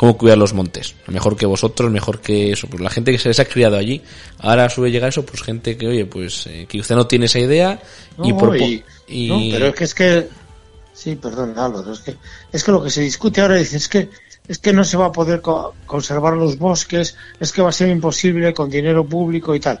[0.00, 0.94] cómo cuidar los montes.
[1.08, 2.66] Mejor que vosotros, mejor que eso.
[2.68, 4.00] Pues la gente que se les ha criado allí,
[4.38, 7.38] ahora sube llegar eso, pues gente que, oye, pues eh, que usted no tiene esa
[7.38, 7.82] idea
[8.24, 10.28] y, por y, No, pero es que es que...
[10.94, 12.16] Sí, perdón, Álvaro, es que,
[12.50, 14.08] es que lo que se discute ahora dice, es que
[14.48, 15.42] es que no se va a poder
[15.84, 19.80] conservar los bosques, es que va a ser imposible con dinero público y tal.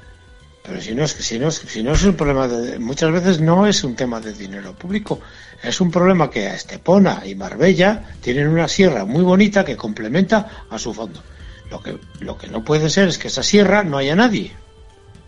[0.62, 3.10] Pero si no es que si no es, si no es un problema de, muchas
[3.10, 5.18] veces no es un tema de dinero público,
[5.62, 10.64] es un problema que a Estepona y Marbella tienen una sierra muy bonita que complementa
[10.70, 11.22] a su fondo.
[11.70, 14.52] Lo que, lo que no puede ser es que esa sierra no haya nadie.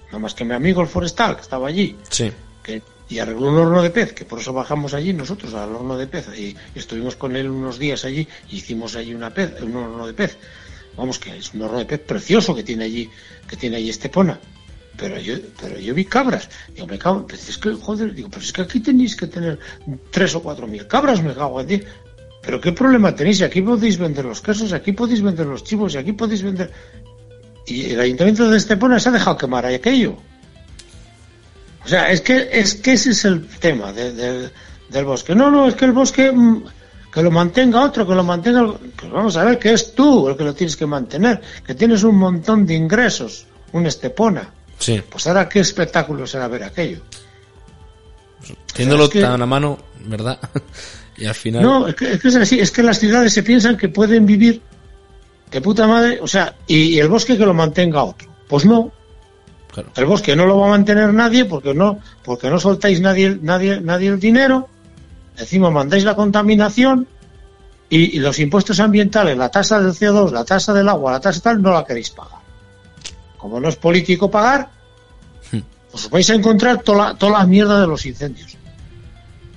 [0.06, 1.96] Nada más que mi amigo el forestal, que estaba allí.
[2.08, 2.32] Sí.
[2.62, 5.96] Que, y arregló un horno de pez, que por eso bajamos allí nosotros al horno
[5.96, 6.28] de pez.
[6.36, 10.14] Y, estuvimos con él unos días allí y hicimos allí una pez, un horno de
[10.14, 10.38] pez.
[10.96, 13.10] Vamos, que es un horno de pez precioso que tiene allí,
[13.46, 14.38] que tiene allí Estepona
[14.96, 16.48] pero yo, pero yo vi cabras.
[16.74, 19.59] Digo, me cago, pero es que, joder, digo, pero es que aquí tenéis que tener
[20.11, 21.83] tres o cuatro mil cabras, me cago en ti.
[22.42, 25.98] Pero qué problema tenéis, aquí podéis vender los quesos, aquí podéis vender los chivos, y
[25.98, 26.72] aquí podéis vender.
[27.66, 30.16] Y el ayuntamiento de Estepona se ha dejado quemar ahí aquello.
[31.85, 35.35] O sea, es que, es que ese es el tema del bosque.
[35.35, 36.64] No, no, es que el bosque mm,
[37.12, 38.74] que lo mantenga otro, que lo mantenga.
[38.96, 42.02] Pues vamos a ver que es tú el que lo tienes que mantener, que tienes
[42.02, 44.52] un montón de ingresos, un Estepona.
[45.10, 47.00] Pues ahora qué espectáculo será ver aquello.
[48.72, 50.38] Teniéndolo tan a mano, ¿verdad?
[51.16, 51.62] y al final.
[51.62, 54.60] No, es que, es así, es que las ciudades se piensan que pueden vivir
[55.50, 58.28] de puta madre, o sea, y, el bosque que lo mantenga otro.
[58.48, 58.90] Pues no.
[59.96, 63.80] El bosque no lo va a mantener nadie porque no, porque no soltáis nadie, nadie,
[63.80, 64.68] nadie el dinero.
[65.36, 67.06] Encima mandáis la contaminación
[67.88, 71.40] y, y los impuestos ambientales, la tasa del CO2, la tasa del agua, la tasa
[71.40, 72.41] tal, no la queréis pagar
[73.42, 74.70] como no es político pagar,
[75.90, 78.57] os vais a encontrar toda la, toda la mierda de los incendios.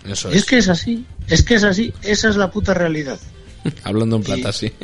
[0.03, 0.37] Eso es.
[0.37, 0.45] es.
[0.45, 3.19] que es así, es que es así, esa es la puta realidad.
[3.83, 4.73] Hablando en plata, sí.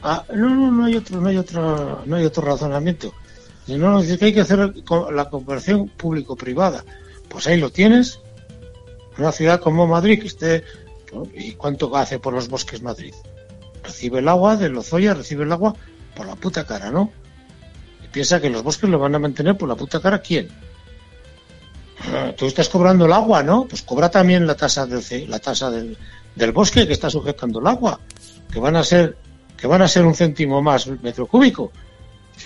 [0.00, 3.12] Ah, no, no, no hay otro, no hay otro, no hay otro razonamiento.
[3.66, 4.72] No, dice que hay que hacer
[5.12, 6.84] la cooperación público-privada.
[7.28, 8.20] Pues ahí lo tienes.
[9.18, 10.62] Una ciudad como Madrid, que esté.
[11.34, 13.12] ¿Y cuánto hace por los bosques Madrid?
[13.82, 15.74] Recibe el agua de Lozoya, recibe el agua
[16.14, 17.10] por la puta cara, ¿no?
[18.12, 20.48] Piensa que los bosques lo van a mantener por la puta cara quién.
[22.12, 23.66] Ah, tú estás cobrando el agua, ¿no?
[23.66, 25.96] Pues cobra también la tasa del la tasa del,
[26.52, 27.98] bosque que está sujetando el agua,
[28.52, 29.16] que van a ser
[29.56, 31.72] que van a ser un céntimo más metro cúbico,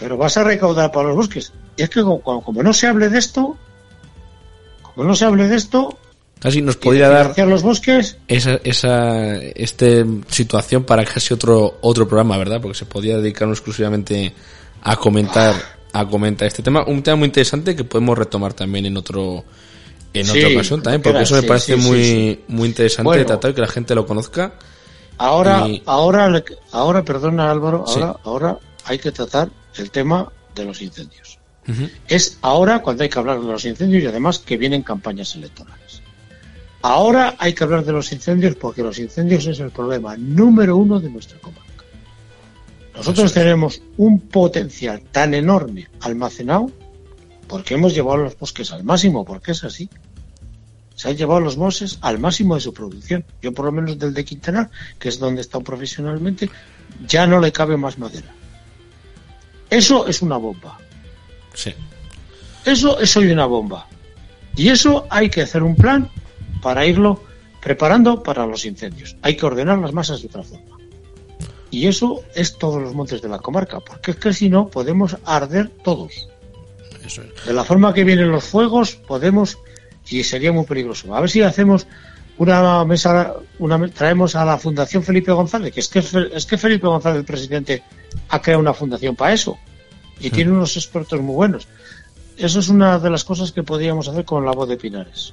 [0.01, 1.53] pero vas a recaudar para los bosques.
[1.77, 3.57] Y es que como, no se hable de esto,
[4.83, 5.99] como no se hable de esto,
[6.39, 12.39] casi nos podría dar los bosques esa esa este situación para casi otro otro programa,
[12.39, 12.63] ¿verdad?
[12.63, 14.33] Porque se podía dedicarnos exclusivamente
[14.83, 15.55] a comentar
[15.93, 19.45] a comentar este tema, un tema muy interesante que podemos retomar también en otro
[20.15, 23.69] en otra ocasión también, porque eso me parece muy muy interesante tratar y que la
[23.69, 24.55] gente lo conozca.
[25.19, 26.43] Ahora ahora
[26.73, 31.39] ahora perdona Álvaro, ahora ahora hay que tratar el tema de los incendios.
[32.09, 36.03] Es ahora cuando hay que hablar de los incendios y además que vienen campañas electorales.
[36.83, 40.99] Ahora hay que hablar de los incendios porque los incendios es el problema número uno
[40.99, 41.72] de nuestra comarca.
[42.95, 46.71] Nosotros tenemos un potencial tan enorme almacenado
[47.49, 49.89] porque hemos llevado los bosques al máximo, porque es así.
[50.95, 53.25] Se han llevado los bosques al máximo de su producción.
[53.41, 56.51] Yo por lo menos del de Quintana, que es donde he estado profesionalmente,
[57.07, 58.35] ya no le cabe más madera.
[59.69, 60.79] Eso es una bomba.
[61.55, 61.75] Sí.
[62.65, 63.87] Eso es hoy una bomba.
[64.55, 66.11] Y eso hay que hacer un plan
[66.61, 67.23] para irlo
[67.61, 69.17] preparando para los incendios.
[69.23, 70.72] Hay que ordenar las masas de otra forma.
[71.73, 75.17] Y eso es todos los montes de la comarca, porque es que si no podemos
[75.25, 76.29] arder todos.
[77.47, 79.59] De la forma que vienen los fuegos podemos
[80.09, 81.15] y sería muy peligroso.
[81.15, 81.87] A ver si hacemos
[82.37, 86.01] una mesa, una, traemos a la Fundación Felipe González, que es que,
[86.35, 87.83] es que Felipe González, el presidente,
[88.29, 89.57] ha creado una fundación para eso
[90.21, 91.69] y tiene unos expertos muy buenos.
[92.37, 95.33] Eso es una de las cosas que podríamos hacer con la voz de Pinares.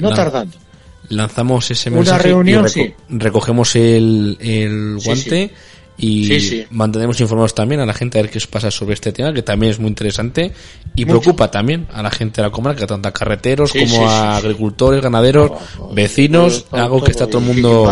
[0.00, 0.63] No tardando
[1.08, 2.66] lanzamos ese mensaje reunión,
[3.08, 5.52] recogemos el, el guante
[5.96, 9.32] y mantenemos informados también a la gente a ver qué os pasa sobre este tema,
[9.32, 10.52] que también es muy interesante
[10.96, 15.00] y preocupa también a la gente de la comarca, tanto a carreteros como a agricultores,
[15.00, 15.52] ganaderos,
[15.92, 17.88] vecinos, algo que está todo el mundo...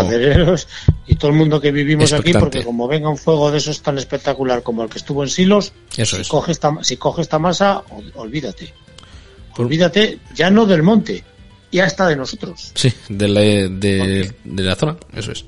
[1.04, 3.98] Y todo el mundo que vivimos aquí, porque como venga un fuego de esos tan
[3.98, 6.28] espectacular como el que estuvo en Silos, Eso si, es.
[6.28, 7.82] coge esta, si coge esta masa,
[8.14, 8.72] olvídate.
[9.58, 11.22] Olvídate ya no del monte,
[11.72, 12.70] ya está de nosotros.
[12.74, 15.44] Sí, de la, de, de la zona, eso es.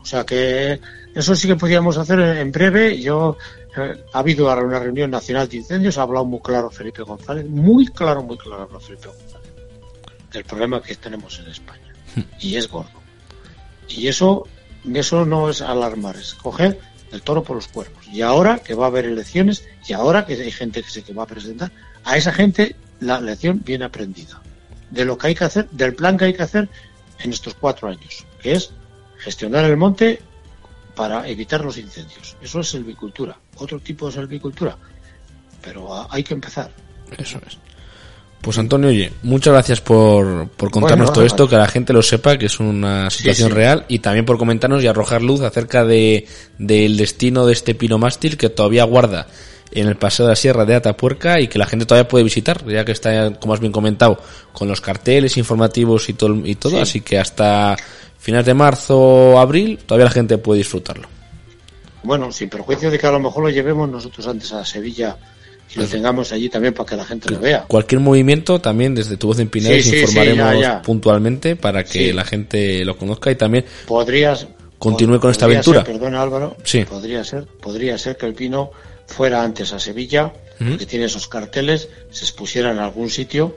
[0.00, 0.80] O sea que
[1.14, 3.00] eso sí que podríamos hacer en breve.
[3.00, 3.36] Yo
[3.76, 7.86] eh, ha habido una reunión nacional de incendios, ha hablado muy claro Felipe González, muy
[7.86, 9.50] claro, muy claro Felipe González,
[10.32, 11.80] del problema que tenemos en España.
[12.40, 13.02] Y es gordo.
[13.88, 14.46] Y eso,
[14.92, 16.78] eso no es alarmar, es coger
[17.12, 18.06] el toro por los cuernos.
[18.08, 21.12] Y ahora que va a haber elecciones, y ahora que hay gente que se que
[21.12, 21.72] va a presentar,
[22.04, 24.40] a esa gente la lección viene aprendida.
[24.94, 26.68] De lo que hay que hacer, del plan que hay que hacer
[27.18, 28.70] en estos cuatro años, que es
[29.18, 30.20] gestionar el monte
[30.94, 32.36] para evitar los incendios.
[32.40, 33.36] Eso es silvicultura.
[33.56, 34.76] Otro tipo de silvicultura.
[35.60, 36.70] Pero hay que empezar.
[37.18, 37.58] Eso es.
[38.40, 42.02] Pues Antonio, oye, muchas gracias por, por contarnos Bueno, todo esto, que la gente lo
[42.02, 43.54] sepa, que es una situación sí.
[43.54, 46.26] real, y también por comentarnos y arrojar luz acerca de
[46.58, 49.28] del destino de este pino mástil que todavía guarda
[49.74, 52.64] en el paseo de la Sierra de Atapuerca y que la gente todavía puede visitar,
[52.66, 54.18] ya que está, como has bien comentado,
[54.52, 56.80] con los carteles informativos y todo, y todo Sí.
[56.82, 57.76] así que hasta
[58.18, 61.08] finales de marzo o abril todavía la gente puede disfrutarlo.
[62.02, 65.16] Bueno, sin perjuicio de que a lo mejor lo llevemos nosotros antes a Sevilla
[65.74, 67.64] y lo tengamos allí también para que la gente lo vea.
[67.66, 70.82] Cualquier movimiento también desde tu voz en Pinares Sí, sí, sí, informaremos ya, ya.
[70.82, 74.46] puntualmente para que la gente lo conozca y también Podrías
[74.78, 75.82] Continúe con esta aventura.
[75.82, 76.84] ser, perdona Álvaro, Sí.
[76.84, 78.70] podría ser, podría ser que el pino
[79.06, 80.78] fuera antes a Sevilla, Ujú.
[80.78, 83.56] que tiene esos carteles, se expusiera en algún sitio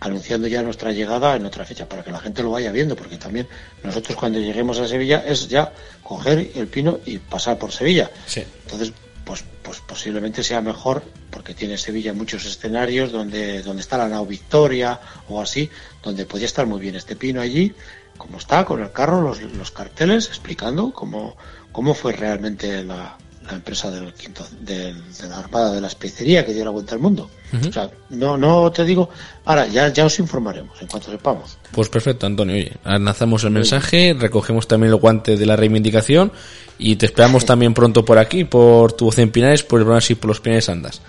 [0.00, 3.18] anunciando ya nuestra llegada en otra fecha para que la gente lo vaya viendo, porque
[3.18, 3.46] también
[3.84, 8.10] nosotros cuando lleguemos a Sevilla es ya coger el pino y pasar por Sevilla.
[8.26, 8.42] Sí.
[8.64, 8.92] Entonces,
[9.24, 14.24] pues, pues posiblemente sea mejor, porque tiene Sevilla muchos escenarios donde, donde está la nao
[14.24, 15.68] Victoria o así,
[16.02, 17.74] donde podría estar muy bien este pino allí,
[18.16, 21.36] como está, con el carro, los, los carteles, explicando cómo,
[21.72, 23.18] cómo fue realmente la,
[23.50, 26.94] la empresa del quinto, del- de la Armada de la Especería que dio la vuelta
[26.94, 27.30] al mundo.
[27.68, 29.10] O sea, no, no te digo,
[29.44, 31.58] ahora ya, ya os informaremos en cuanto sepamos.
[31.72, 32.54] Pues perfecto, Antonio.
[32.54, 36.30] Oye, lanzamos el mensaje, recogemos también el guante de la reivindicación
[36.78, 39.98] y te esperamos también pronto por aquí, por tu voz en Pinares, por el programa
[39.98, 41.00] así por los Pinares Andas.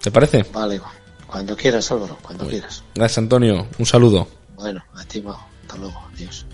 [0.00, 0.44] ¿Te parece?
[0.52, 0.80] Vale,
[1.26, 2.82] cuando quieras, Álvaro, cuando quieras.
[2.94, 3.66] Gracias, Antonio.
[3.78, 4.26] Un saludo.
[4.56, 5.36] Bueno, a ti, Mau.
[5.62, 6.00] Hasta luego.
[6.14, 6.46] Adiós.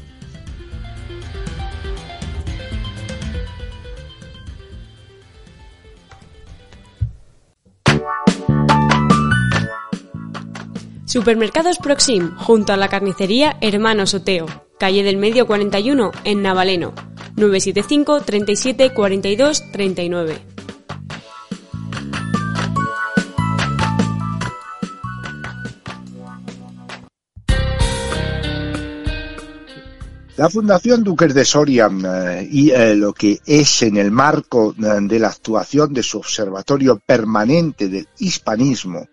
[11.06, 16.94] Supermercados Proxim, junto a la carnicería Hermano Soteo, calle del Medio 41, en Navaleno.
[17.36, 20.56] 975 37 42 39.
[30.36, 34.98] La Fundación Duques de Soria eh, y eh, lo que es en el marco eh,
[35.00, 39.08] de la actuación de su observatorio permanente del hispanismo,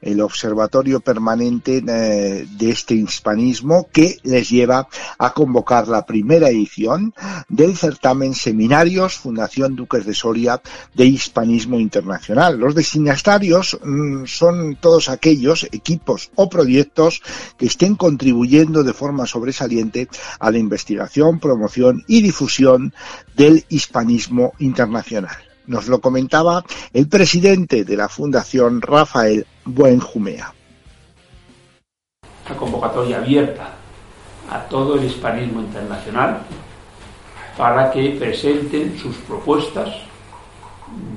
[0.00, 7.14] el observatorio permanente eh, de este hispanismo que les lleva a convocar la primera edición
[7.48, 10.60] del certamen Seminarios Fundación Duques de Soria
[10.94, 12.58] de Hispanismo Internacional.
[12.58, 17.22] Los destinatarios mm, son todos aquellos equipos o proyectos
[17.56, 20.08] que estén contribuyendo de forma sobresaliente
[20.38, 22.92] a la investigación, promoción y difusión
[23.36, 25.47] del hispanismo internacional.
[25.68, 30.54] Nos lo comentaba el presidente de la Fundación, Rafael Buenjumea.
[32.46, 33.74] Una convocatoria abierta
[34.50, 36.40] a todo el hispanismo internacional
[37.58, 39.90] para que presenten sus propuestas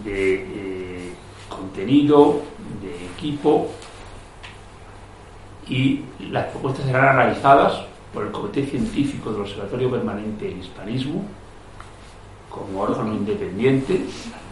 [0.04, 1.14] de eh,
[1.48, 2.42] contenido,
[2.82, 3.72] de equipo
[5.70, 11.24] y las propuestas serán analizadas por el Comité Científico del Observatorio Permanente del Hispanismo
[12.52, 14.02] como órgano independiente,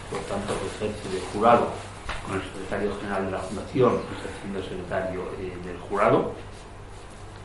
[0.10, 1.68] por tanto que ejerce de jurado
[2.26, 6.34] con el secretario general de la Fundación, ejerciendo secretario eh, del jurado,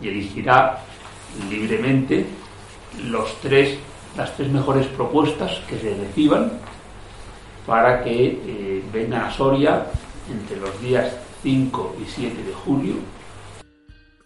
[0.01, 0.83] y elegirá
[1.49, 2.27] libremente
[3.05, 3.79] los tres,
[4.17, 6.53] las tres mejores propuestas que se reciban
[7.67, 9.87] para que eh, vengan a Soria
[10.31, 11.13] entre los días
[11.43, 12.95] 5 y 7 de julio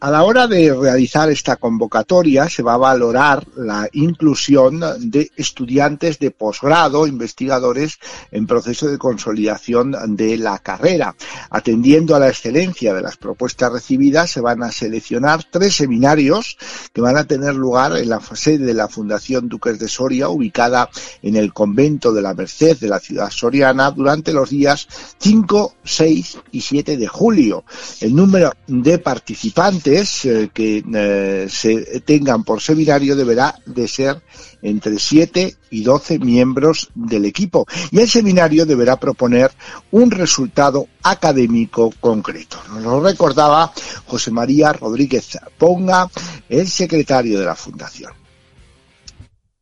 [0.01, 6.20] A la hora de realizar esta convocatoria se va a valorar la inclusión de estudiantes
[6.20, 7.99] de posgrado, investigadores
[8.30, 11.16] en proceso de consolidación de la carrera.
[11.51, 16.59] Atendiendo a la excelencia de las propuestas recibidas, se van a seleccionar tres seminarios
[16.92, 20.90] que van a tener lugar en la sede de la Fundación Duques de Soria, ubicada
[21.22, 24.86] en el convento de la Merced de la ciudad soriana, durante los días
[25.18, 27.64] 5, 6 y 7 de julio.
[28.01, 34.22] El número de participantes eh, que eh, se tengan por seminario deberá de ser
[34.61, 39.51] entre 7 y 12 miembros del equipo y el seminario deberá proponer
[39.91, 42.59] un resultado académico concreto.
[42.68, 43.72] Nos lo recordaba
[44.07, 46.11] José María Rodríguez Ponga,
[46.49, 48.28] el secretario de la Fundación.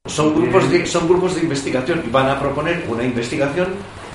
[0.06, 3.68] Son grupos de, son grupos de investigación y van a proponer una investigación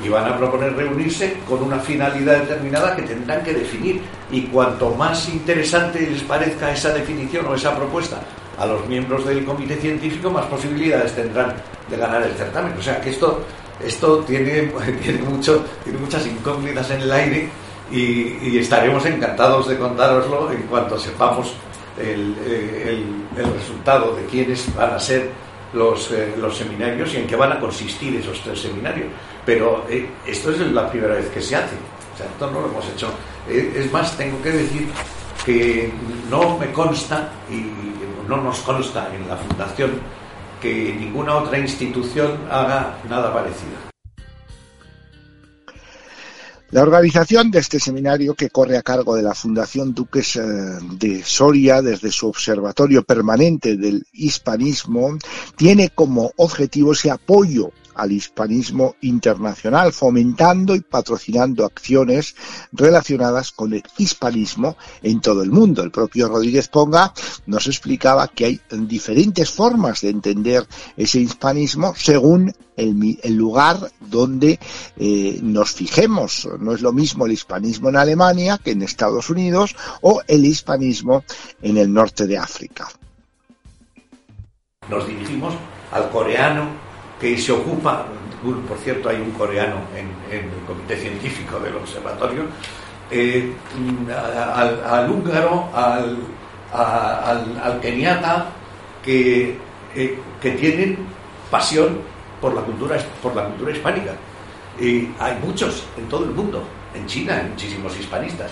[0.03, 4.01] y van a proponer reunirse con una finalidad determinada que tendrán que definir.
[4.31, 8.21] Y cuanto más interesante les parezca esa definición o esa propuesta
[8.57, 11.53] a los miembros del comité científico, más posibilidades tendrán
[11.89, 12.73] de ganar el certamen.
[12.77, 13.41] O sea que esto,
[13.83, 14.71] esto tiene,
[15.03, 17.49] tiene, mucho, tiene muchas incógnitas en el aire
[17.91, 21.53] y, estaremos encantados de contároslo en cuanto sepamos
[21.99, 23.05] el, el,
[23.37, 25.29] el resultado de quiénes van a ser
[25.73, 29.07] los, eh, los seminarios y en qué van a consistir esos tres seminarios.
[29.45, 31.75] Pero eh, esto es la primera vez que se hace.
[32.17, 33.09] Esto no lo hemos hecho.
[33.47, 34.87] Eh, es más, tengo que decir
[35.45, 35.91] que
[36.29, 37.65] no me consta y
[38.27, 39.91] no nos consta en la Fundación
[40.61, 43.80] que ninguna otra institución haga nada parecido.
[46.71, 51.21] La organización de este seminario, que corre a cargo de la Fundación Duques eh, de
[51.21, 55.17] Soria desde su Observatorio Permanente del Hispanismo,
[55.57, 62.35] tiene como objetivo ese apoyo al hispanismo internacional, fomentando y patrocinando acciones
[62.71, 65.83] relacionadas con el hispanismo en todo el mundo.
[65.83, 67.13] El propio Rodríguez Ponga
[67.45, 70.65] nos explicaba que hay diferentes formas de entender
[70.97, 74.59] ese hispanismo según el, lugar donde
[74.97, 76.47] eh, nos fijemos.
[76.59, 81.23] No es lo mismo el hispanismo en Alemania que en Estados Unidos o el hispanismo
[81.61, 82.87] en el norte de África.
[84.89, 85.53] Nos dirigimos
[85.91, 86.90] al coreano
[87.21, 88.07] que se ocupa,
[88.67, 92.45] por cierto hay un coreano en, el comité científico del observatorio,
[93.11, 93.53] eh,
[94.09, 96.17] al, húngaro, al,
[97.79, 98.47] keniata,
[99.03, 99.55] que,
[99.95, 100.97] eh, que tienen
[101.51, 101.99] pasión
[102.41, 104.13] por la cultura, por la cultura hispánica.
[104.79, 106.63] Y hay muchos en todo el mundo.
[106.95, 108.49] En China hay muchísimos hispanistas.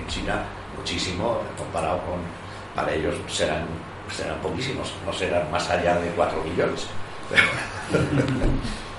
[0.00, 0.42] En China
[0.76, 2.42] muchísimo comparado con...
[2.74, 3.66] Para ellos serán,
[4.10, 6.88] serán poquísimos, no serán más allá de 4 millones.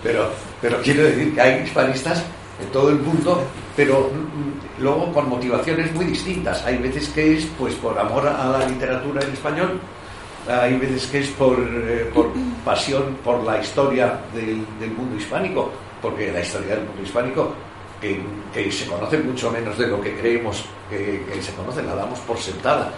[0.04, 0.30] Pero,
[0.62, 2.24] pero quiero decir que hay hispanistas
[2.62, 3.44] en todo el mundo,
[3.76, 4.10] pero
[4.80, 6.64] luego con motivaciones muy distintas.
[6.66, 9.80] Hay veces que es pues por amor a la literatura en español,
[10.48, 12.32] hay veces que es por, eh, por
[12.66, 15.72] pasión por la historia del, mundo hispánico,
[16.02, 17.54] porque la historia del mundo hispánico,
[18.02, 22.38] que, se conoce mucho menos de lo que creemos que se conoce, la damos por
[22.38, 22.92] sentada.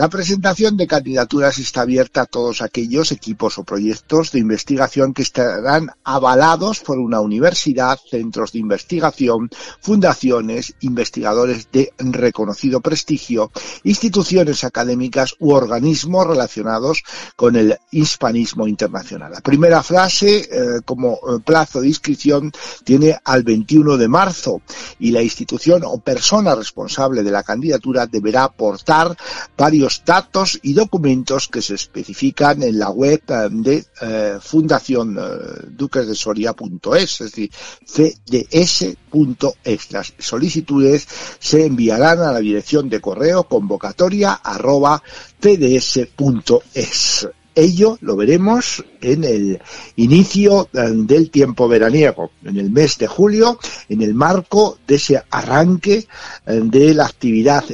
[0.00, 5.20] La presentación de candidaturas está abierta a todos aquellos equipos o proyectos de investigación que
[5.20, 9.50] estarán avalados por una universidad, centros de investigación,
[9.82, 13.52] fundaciones, investigadores de reconocido prestigio,
[13.84, 17.02] instituciones académicas u organismos relacionados
[17.36, 19.32] con el hispanismo internacional.
[19.32, 22.50] La primera frase, eh, como eh, plazo de inscripción,
[22.84, 24.62] tiene al 21 de marzo
[24.98, 29.14] y la institución o persona responsable de la candidatura deberá aportar
[29.58, 35.66] varios datos y documentos que se especifican en la web eh, de eh, Fundación eh,
[35.68, 37.50] Duquesdesoria.es, es decir,
[37.86, 39.92] cds.es.
[39.92, 41.06] Las solicitudes
[41.38, 45.02] se enviarán a la dirección de correo convocatoria arroba
[45.40, 47.28] cds.es.
[47.54, 49.60] Ello lo veremos en el
[49.96, 55.22] inicio eh, del tiempo veraniego, en el mes de julio, en el marco de ese
[55.30, 56.06] arranque
[56.46, 57.64] eh, de la actividad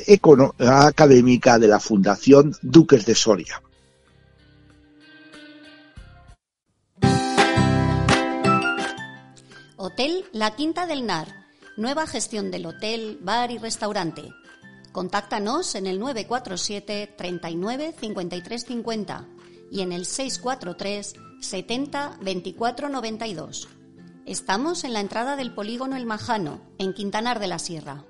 [0.59, 3.63] académica de la Fundación Duques de Soria.
[9.77, 11.29] Hotel La Quinta del Nar.
[11.77, 14.23] Nueva gestión del hotel, bar y restaurante.
[14.93, 19.36] Contáctanos en el 947 39 53 50
[19.71, 23.69] y en el 643 70 24 92.
[24.25, 28.05] Estamos en la entrada del polígono El Majano, en Quintanar de la Sierra.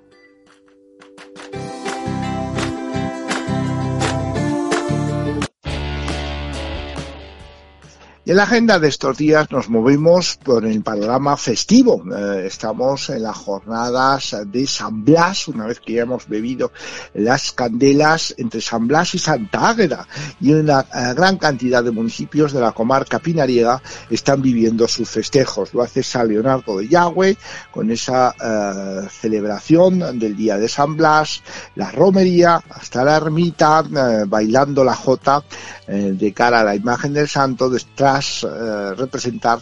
[8.27, 12.03] Y en la agenda de estos días nos movemos por el panorama festivo.
[12.13, 16.73] Eh, estamos en las jornadas de San Blas, una vez que ya hemos bebido
[17.13, 20.05] las candelas entre San Blas y Santa Águeda.
[20.41, 25.73] Y una eh, gran cantidad de municipios de la comarca pinariega están viviendo sus festejos.
[25.73, 27.37] Lo hace San Leonardo de Yagüe
[27.71, 31.41] con esa eh, celebración del día de San Blas,
[31.75, 33.85] la romería, hasta la ermita,
[34.27, 35.45] bailando la jota
[35.87, 39.59] de cara a la imagen del santo detrás eh, representar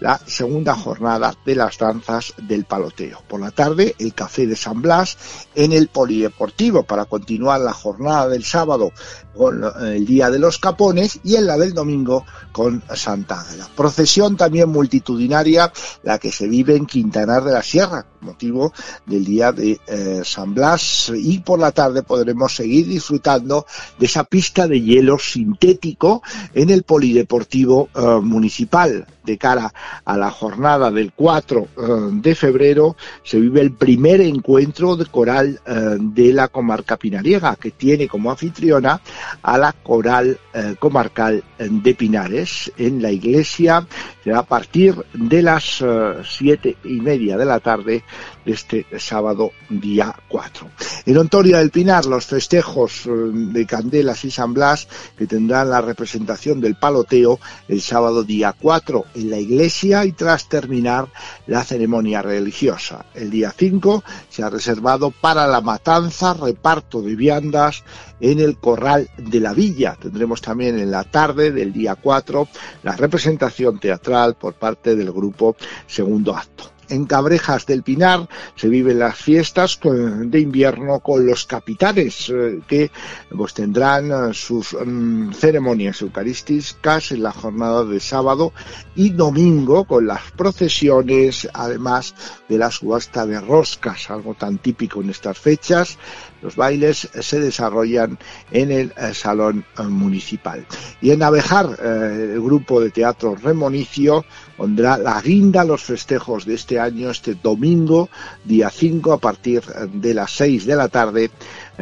[0.00, 3.22] la segunda jornada de las danzas del paloteo.
[3.28, 5.18] Por la tarde, el Café de San Blas
[5.54, 8.92] en el Polideportivo para continuar la jornada del sábado
[9.36, 13.68] con eh, el Día de los Capones y en la del domingo con Santa Ángela.
[13.76, 15.70] Procesión también multitudinaria,
[16.02, 18.72] la que se vive en Quintanar de la Sierra, motivo
[19.04, 23.66] del Día de eh, San Blas y por la tarde podremos seguir disfrutando
[23.98, 26.22] de esa pista de hielo sintético
[26.54, 29.72] en el Polideportivo eh, Municipal de cara
[30.04, 31.66] a la jornada del 4 eh,
[32.12, 37.70] de febrero se vive el primer encuentro de coral eh, de la comarca pinariega, que
[37.70, 39.00] tiene como anfitriona
[39.42, 43.86] a la coral eh, comarcal de Pinares en la iglesia.
[44.34, 45.82] A partir de las
[46.24, 48.04] siete y media de la tarde
[48.39, 50.68] de este sábado día 4.
[51.06, 56.60] En Ontoria del Pinar, los festejos de Candelas y San Blas que tendrán la representación
[56.60, 57.38] del paloteo
[57.68, 61.08] el sábado día 4 en la iglesia y tras terminar
[61.46, 63.06] la ceremonia religiosa.
[63.14, 67.84] El día 5 se ha reservado para la matanza, reparto de viandas
[68.20, 69.96] en el corral de la villa.
[70.00, 72.48] Tendremos también en la tarde del día 4
[72.82, 78.98] la representación teatral por parte del grupo Segundo Acto en Cabrejas del Pinar se viven
[78.98, 82.90] las fiestas de invierno con los capitanes eh, que
[83.36, 88.52] pues tendrán eh, sus mm, ceremonias eucarísticas en la jornada de sábado
[88.94, 92.14] y domingo con las procesiones además
[92.48, 95.98] de la subasta de roscas algo tan típico en estas fechas.
[96.42, 98.18] Los bailes se desarrollan
[98.50, 100.66] en el eh, salón municipal.
[101.00, 104.24] Y en Abejar el grupo de teatro Remonicio
[104.56, 108.08] pondrá la guinda los festejos de este año, este domingo,
[108.44, 111.30] día 5, a partir de las 6 de la tarde,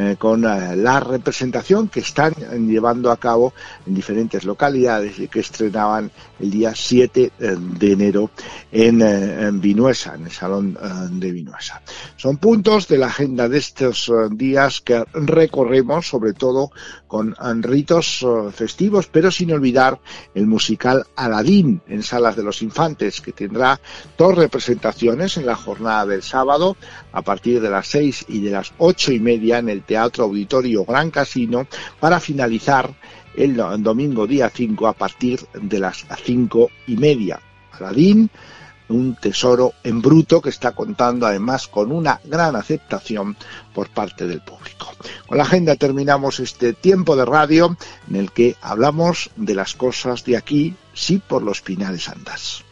[0.00, 2.32] eh, con eh, la representación que están
[2.68, 3.52] llevando a cabo
[3.84, 8.30] en diferentes localidades y que estrenaban el día 7 eh, de enero
[8.70, 10.78] en, Vinuesa, en el Salón
[11.18, 11.82] de Vinuesa.
[12.16, 16.70] Son puntos de la agenda de estos días que recorremos, sobre todo
[17.08, 19.98] con ritos festivos, pero sin olvidar
[20.34, 23.80] el musical Aladín en Salas de los Infantes, que tendrá
[24.16, 26.76] dos representaciones en la jornada del sábado
[27.12, 30.84] a partir de las 6 y de las ocho y media en el Teatro Auditorio
[30.84, 31.66] Gran Casino
[32.00, 32.92] para finalizar
[33.36, 37.40] el domingo día 5 a partir de las cinco y media.
[37.72, 38.30] Aladín,
[38.88, 43.36] un tesoro en bruto que está contando además con una gran aceptación
[43.74, 44.92] por parte del público.
[45.26, 47.76] Con la agenda terminamos este tiempo de radio
[48.08, 52.64] en el que hablamos de las cosas de aquí, sí por los Pinares Andas.